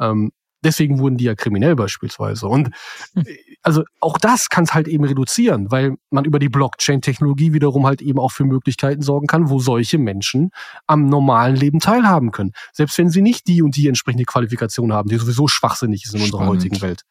[0.00, 0.30] ähm,
[0.62, 2.46] deswegen wurden die ja kriminell beispielsweise.
[2.46, 2.70] Und
[3.14, 3.24] hm.
[3.26, 7.86] äh, also auch das kann es halt eben reduzieren, weil man über die Blockchain-Technologie wiederum
[7.86, 10.50] halt eben auch für Möglichkeiten sorgen kann, wo solche Menschen
[10.86, 12.52] am normalen Leben teilhaben können.
[12.72, 16.20] Selbst wenn sie nicht die und die entsprechende Qualifikation haben, die sowieso schwachsinnig ist in
[16.20, 16.34] Spannend.
[16.34, 17.02] unserer heutigen Welt.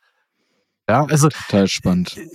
[0.90, 2.16] Ja, also total spannend.
[2.16, 2.30] Äh,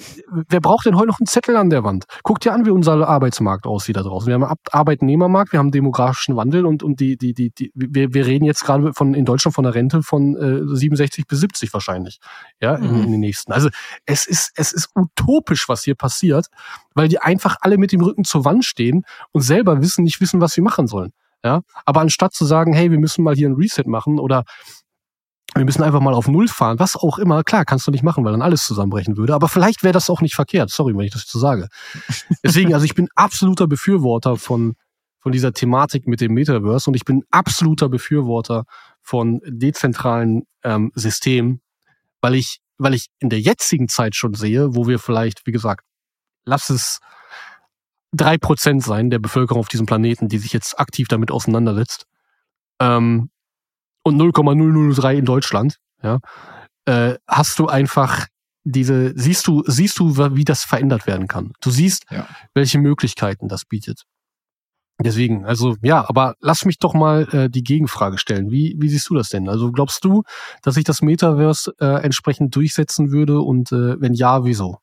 [0.49, 2.05] wer braucht denn heute noch einen Zettel an der Wand?
[2.23, 4.27] Guckt dir an, wie unser Arbeitsmarkt aussieht da draußen.
[4.27, 8.13] Wir haben einen Arbeitnehmermarkt, wir haben demografischen Wandel und, und die, die, die, die wir,
[8.13, 11.73] wir reden jetzt gerade von in Deutschland von einer Rente von äh, 67 bis 70
[11.73, 12.19] wahrscheinlich.
[12.61, 13.03] Ja, in, mhm.
[13.05, 13.53] in den nächsten.
[13.53, 13.71] Also
[14.05, 16.49] es ist, es ist utopisch, was hier passiert,
[16.95, 20.43] weil die einfach alle mit dem Rücken zur Wand stehen und selber wissen, nicht wissen,
[20.43, 21.13] was sie machen sollen.
[21.45, 24.45] Ja, aber anstatt zu sagen, hey, wir müssen mal hier ein Reset machen oder
[25.55, 27.45] wir müssen einfach mal auf Null fahren, was auch immer.
[27.45, 29.35] Klar, kannst du nicht machen, weil dann alles zusammenbrechen würde.
[29.35, 30.71] Aber vielleicht wäre das auch nicht verkehrt.
[30.71, 31.69] Sorry, wenn ich das so sage.
[32.45, 34.75] Deswegen, also ich bin absoluter Befürworter von,
[35.21, 38.65] von dieser Thematik mit dem Metaverse und ich bin absoluter Befürworter
[39.03, 41.61] von dezentralen ähm, Systemen,
[42.21, 45.85] weil ich, weil ich in der jetzigen Zeit schon sehe, wo wir vielleicht, wie gesagt,
[46.45, 47.01] lass es
[48.13, 52.07] drei Prozent sein der Bevölkerung auf diesem Planeten, die sich jetzt aktiv damit auseinandersetzt.
[52.81, 53.31] Ähm,
[54.03, 56.19] und 0,003 in Deutschland, ja,
[56.87, 58.27] äh, hast du einfach
[58.65, 61.53] diese, siehst du, siehst du, wie das verändert werden kann.
[61.61, 62.27] Du siehst, ja.
[62.55, 64.05] welche Möglichkeiten das bietet.
[65.01, 68.51] Deswegen, also ja, aber lass mich doch mal äh, die Gegenfrage stellen.
[68.51, 69.49] Wie, wie siehst du das denn?
[69.49, 70.23] Also glaubst du,
[70.63, 74.79] dass sich das Metaverse äh, entsprechend durchsetzen würde und äh, wenn ja, wieso?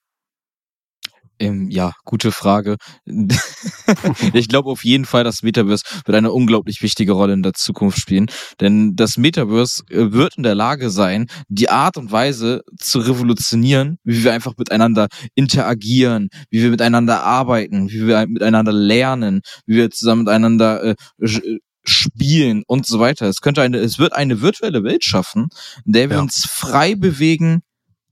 [1.39, 2.75] Ähm, ja, gute Frage.
[4.33, 7.97] ich glaube auf jeden Fall, das Metaverse wird eine unglaublich wichtige Rolle in der Zukunft
[7.97, 8.27] spielen.
[8.59, 13.99] Denn das Metaverse äh, wird in der Lage sein, die Art und Weise zu revolutionieren,
[14.03, 19.89] wie wir einfach miteinander interagieren, wie wir miteinander arbeiten, wie wir miteinander lernen, wie wir
[19.91, 23.27] zusammen miteinander äh, äh spielen und so weiter.
[23.27, 25.47] Es könnte eine, es wird eine virtuelle Welt schaffen,
[25.85, 26.21] in der wir ja.
[26.21, 27.61] uns frei bewegen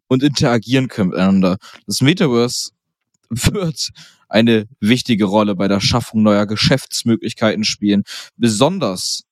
[0.07, 1.57] und interagieren können miteinander.
[1.85, 2.71] Das Metaverse
[3.29, 3.89] wird
[4.29, 8.03] eine wichtige Rolle bei der Schaffung neuer Geschäftsmöglichkeiten spielen,
[8.35, 9.23] besonders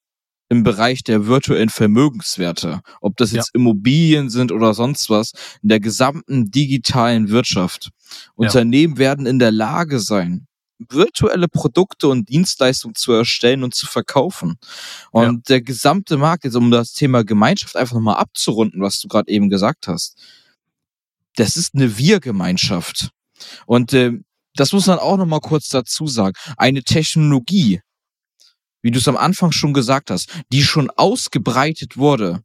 [0.47, 3.59] im Bereich der virtuellen Vermögenswerte, ob das jetzt ja.
[3.59, 5.31] Immobilien sind oder sonst was,
[5.63, 7.89] in der gesamten digitalen Wirtschaft.
[8.35, 8.99] Unternehmen ja.
[8.99, 14.57] werden in der Lage sein, virtuelle Produkte und Dienstleistungen zu erstellen und zu verkaufen.
[15.11, 15.41] Und ja.
[15.47, 19.49] der gesamte Markt, jetzt um das Thema Gemeinschaft einfach nochmal abzurunden, was du gerade eben
[19.49, 20.15] gesagt hast,
[21.35, 23.09] das ist eine Wir-Gemeinschaft.
[23.65, 24.13] Und äh,
[24.55, 26.35] das muss man auch noch mal kurz dazu sagen.
[26.57, 27.81] Eine Technologie,
[28.81, 32.41] wie du es am Anfang schon gesagt hast, die schon ausgebreitet wurde,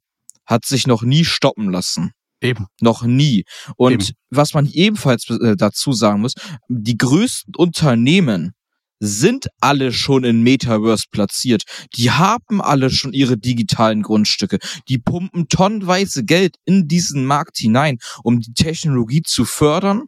[0.47, 2.13] hat sich noch nie stoppen lassen.
[2.43, 2.67] Eben.
[2.81, 3.45] Noch nie.
[3.77, 4.17] Und Eben.
[4.31, 6.35] was man ebenfalls äh, dazu sagen muss,
[6.69, 8.53] die größten Unternehmen
[8.99, 11.65] sind alle schon in Metaverse platziert.
[11.95, 14.59] Die haben alle schon ihre digitalen Grundstücke.
[14.89, 20.05] Die pumpen tonnenweise Geld in diesen Markt hinein, um die Technologie zu fördern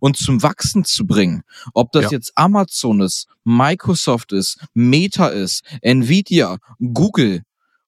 [0.00, 1.42] und zum Wachsen zu bringen.
[1.72, 2.10] Ob das ja.
[2.12, 7.42] jetzt Amazon ist, Microsoft ist, Meta ist, Nvidia, Google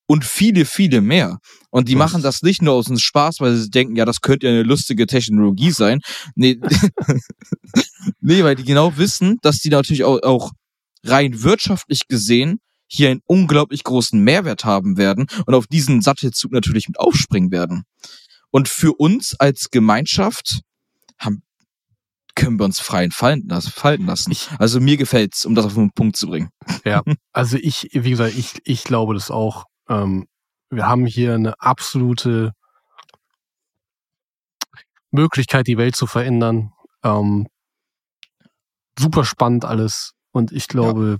[0.06, 1.38] und viele, viele mehr.
[1.70, 2.12] Und die Was?
[2.12, 4.62] machen das nicht nur aus dem Spaß, weil sie denken, ja, das könnte ja eine
[4.62, 6.00] lustige Technologie sein.
[6.34, 6.58] Nee,
[8.20, 10.52] nee weil die genau wissen, dass die natürlich auch, auch
[11.04, 16.86] rein wirtschaftlich gesehen hier einen unglaublich großen Mehrwert haben werden und auf diesen Sattelzug natürlich
[16.88, 17.82] mit aufspringen werden.
[18.50, 20.60] Und für uns als Gemeinschaft
[22.36, 24.30] können wir uns freien fallen lassen.
[24.30, 26.50] Ich, also mir gefällt's, um das auf den Punkt zu bringen.
[26.84, 29.64] Ja, also ich, wie gesagt, ich, ich glaube das auch.
[29.88, 30.28] Ähm,
[30.70, 32.52] wir haben hier eine absolute
[35.10, 36.72] Möglichkeit, die Welt zu verändern.
[37.02, 37.48] Ähm,
[38.98, 40.12] super spannend alles.
[40.30, 41.18] Und ich glaube,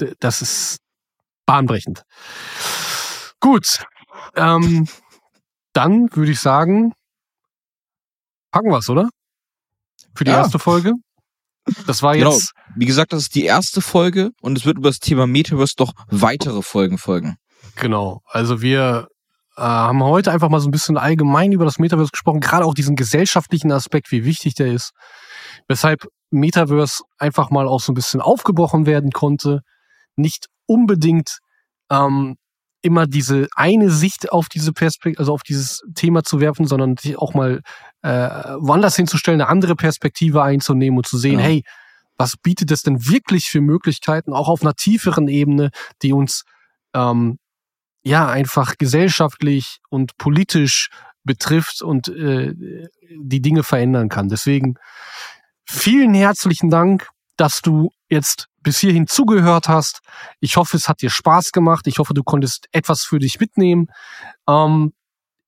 [0.00, 0.08] ja.
[0.20, 0.78] das ist
[1.44, 2.04] bahnbrechend.
[3.40, 3.84] Gut.
[4.36, 4.88] Ähm,
[5.72, 6.92] dann würde ich sagen,
[8.52, 9.08] packen wir es, oder?
[10.14, 10.38] Für die ja.
[10.38, 10.92] erste Folge.
[11.86, 12.32] Das war genau.
[12.32, 12.54] jetzt.
[12.54, 12.76] Genau.
[12.76, 15.92] Wie gesagt, das ist die erste Folge und es wird über das Thema Metaverse doch
[16.08, 17.36] weitere Folgen folgen.
[17.76, 18.20] Genau.
[18.26, 19.08] Also wir
[19.56, 22.74] äh, haben heute einfach mal so ein bisschen allgemein über das Metaverse gesprochen, gerade auch
[22.74, 24.92] diesen gesellschaftlichen Aspekt, wie wichtig der ist.
[25.68, 29.60] Weshalb Metaverse einfach mal auch so ein bisschen aufgebrochen werden konnte.
[30.16, 31.38] Nicht unbedingt
[31.90, 32.36] ähm,
[32.82, 37.16] immer diese eine Sicht auf diese Perspektive, also auf dieses Thema zu werfen, sondern sich
[37.16, 37.60] auch mal
[38.02, 38.28] äh,
[38.58, 41.44] woanders hinzustellen, eine andere Perspektive einzunehmen und zu sehen, ja.
[41.44, 41.64] hey,
[42.16, 45.70] was bietet es denn wirklich für Möglichkeiten, auch auf einer tieferen Ebene,
[46.02, 46.44] die uns
[46.94, 47.38] ähm,
[48.04, 50.90] ja einfach gesellschaftlich und politisch
[51.24, 52.54] betrifft und äh,
[53.16, 54.28] die Dinge verändern kann.
[54.28, 54.74] Deswegen
[55.64, 60.00] vielen herzlichen Dank, dass du jetzt bis hierhin zugehört hast.
[60.40, 61.86] Ich hoffe, es hat dir Spaß gemacht.
[61.86, 63.88] Ich hoffe, du konntest etwas für dich mitnehmen.
[64.48, 64.92] Ähm,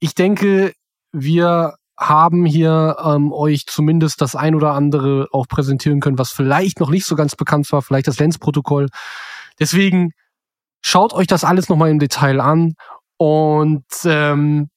[0.01, 0.73] ich denke,
[1.13, 6.81] wir haben hier ähm, euch zumindest das ein oder andere auch präsentieren können, was vielleicht
[6.81, 8.89] noch nicht so ganz bekannt war, vielleicht das Lenzprotokoll.
[9.61, 10.11] Deswegen
[10.83, 12.75] schaut euch das alles nochmal im Detail an
[13.17, 14.69] und ähm,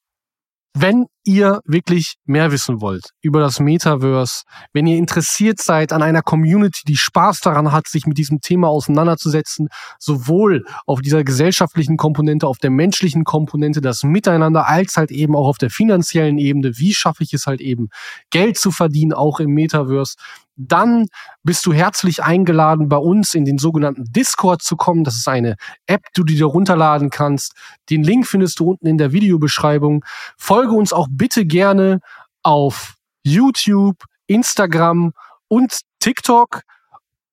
[0.73, 6.21] wenn ihr wirklich mehr wissen wollt über das Metaverse, wenn ihr interessiert seid an einer
[6.21, 9.67] Community, die Spaß daran hat, sich mit diesem Thema auseinanderzusetzen,
[9.99, 15.47] sowohl auf dieser gesellschaftlichen Komponente, auf der menschlichen Komponente, das Miteinander, als halt eben auch
[15.47, 17.89] auf der finanziellen Ebene, wie schaffe ich es halt eben,
[18.29, 20.15] Geld zu verdienen, auch im Metaverse,
[20.57, 21.05] dann
[21.43, 25.03] bist du herzlich eingeladen, bei uns in den sogenannten Discord zu kommen.
[25.03, 25.55] Das ist eine
[25.85, 27.53] App, die du dir runterladen kannst.
[27.89, 30.03] Den Link findest du unten in der Videobeschreibung.
[30.35, 31.99] Folge uns auch bitte gerne
[32.43, 33.97] auf YouTube,
[34.27, 35.13] Instagram
[35.47, 36.61] und TikTok.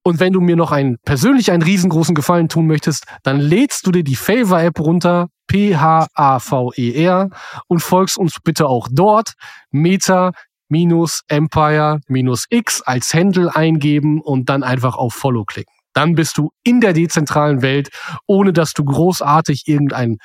[0.03, 3.93] Und wenn du mir noch einen persönlich einen riesengroßen Gefallen tun möchtest, dann lädst du
[3.93, 7.31] dir die Favor-App runter, P-H-A-V-E-R,
[7.69, 9.33] und folgst uns bitte auch dort.
[9.71, 10.33] Meta
[10.69, 15.73] minus Empire minus X als Handle eingeben und dann einfach auf Follow klicken.
[15.95, 17.91] Dann bist du in der dezentralen Welt,
[18.27, 20.19] ohne dass du großartig irgendein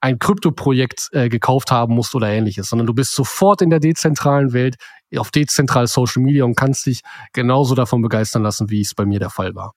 [0.00, 4.52] ein Kryptoprojekt äh, gekauft haben musst oder ähnliches, sondern du bist sofort in der dezentralen
[4.52, 4.76] Welt,
[5.16, 7.00] auf dezentral Social Media und kannst dich
[7.32, 9.74] genauso davon begeistern lassen, wie es bei mir der Fall war.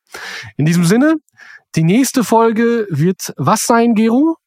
[0.57, 1.15] In diesem Sinne,
[1.75, 4.37] die nächste Folge wird was sein, Gero?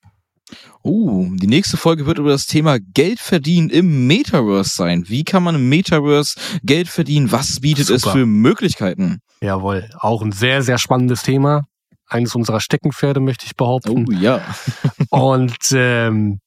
[0.85, 5.05] Uh, die nächste Folge wird über das Thema Geld verdienen im Metaverse sein.
[5.09, 7.33] Wie kann man im Metaverse Geld verdienen?
[7.33, 7.97] Was bietet Super.
[7.97, 9.19] es für Möglichkeiten?
[9.41, 11.65] Jawohl, auch ein sehr, sehr spannendes Thema.
[12.09, 14.07] Eines unserer Steckenpferde, möchte ich behaupten.
[14.09, 14.41] Oh ja.
[15.11, 16.41] Und ähm,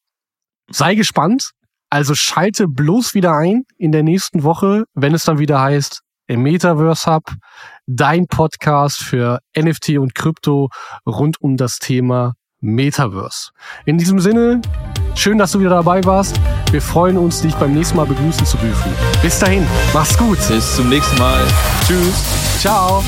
[0.70, 1.52] sei gespannt.
[1.92, 6.44] Also schalte bloß wieder ein in der nächsten Woche, wenn es dann wieder heißt, im
[6.44, 7.24] Metaverse Hub,
[7.88, 10.70] dein Podcast für NFT und Krypto
[11.08, 13.50] rund um das Thema Metaverse.
[13.86, 14.62] In diesem Sinne,
[15.16, 16.40] schön, dass du wieder dabei warst.
[16.72, 18.92] Wir freuen uns, dich beim nächsten Mal begrüßen zu dürfen.
[19.24, 20.38] Bis dahin, mach's gut.
[20.48, 21.44] Bis zum nächsten Mal.
[21.88, 22.60] Tschüss.
[22.60, 23.04] Ciao.